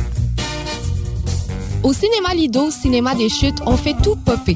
Au 1.83 1.91
cinéma 1.91 2.33
Lido, 2.33 2.71
cinéma 2.71 3.13
des 3.13 3.27
chutes, 3.27 3.57
on 3.65 3.75
fait 3.75 3.93
tout 4.01 4.15
popper. 4.15 4.55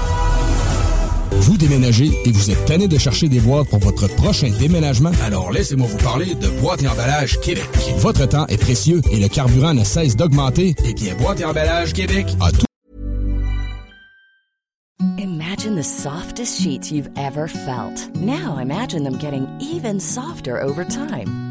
Vous 1.31 1.57
déménagez 1.57 2.11
et 2.25 2.31
vous 2.31 2.51
êtes 2.51 2.65
tanné 2.65 2.87
de 2.87 2.97
chercher 2.97 3.27
des 3.29 3.39
boîtes 3.39 3.69
pour 3.69 3.79
votre 3.79 4.07
prochain 4.15 4.49
déménagement? 4.59 5.11
Alors 5.23 5.51
laissez-moi 5.51 5.87
vous 5.87 5.97
parler 5.97 6.35
de 6.35 6.47
Boîte 6.61 6.83
et 6.83 6.87
Emballage 6.87 7.39
Québec. 7.39 7.65
Votre 7.97 8.27
temps 8.27 8.45
est 8.47 8.57
précieux 8.57 9.01
et 9.11 9.19
le 9.19 9.27
carburant 9.27 9.73
ne 9.73 9.83
cesse 9.83 10.15
d'augmenter. 10.15 10.75
Eh 10.85 10.93
bien, 10.93 11.15
Boîte 11.15 11.41
et 11.41 11.45
Emballage 11.45 11.93
Québec 11.93 12.27
a 12.39 12.51
tout 12.51 12.65
Imagine 15.17 15.75
the 15.75 15.83
softest 15.83 16.61
sheets 16.61 16.91
you've 16.91 17.09
ever 17.17 17.47
felt. 17.47 18.09
Now 18.15 18.57
imagine 18.57 19.03
them 19.03 19.17
getting 19.17 19.47
even 19.59 19.99
softer 19.99 20.59
over 20.59 20.85
time. 20.85 21.50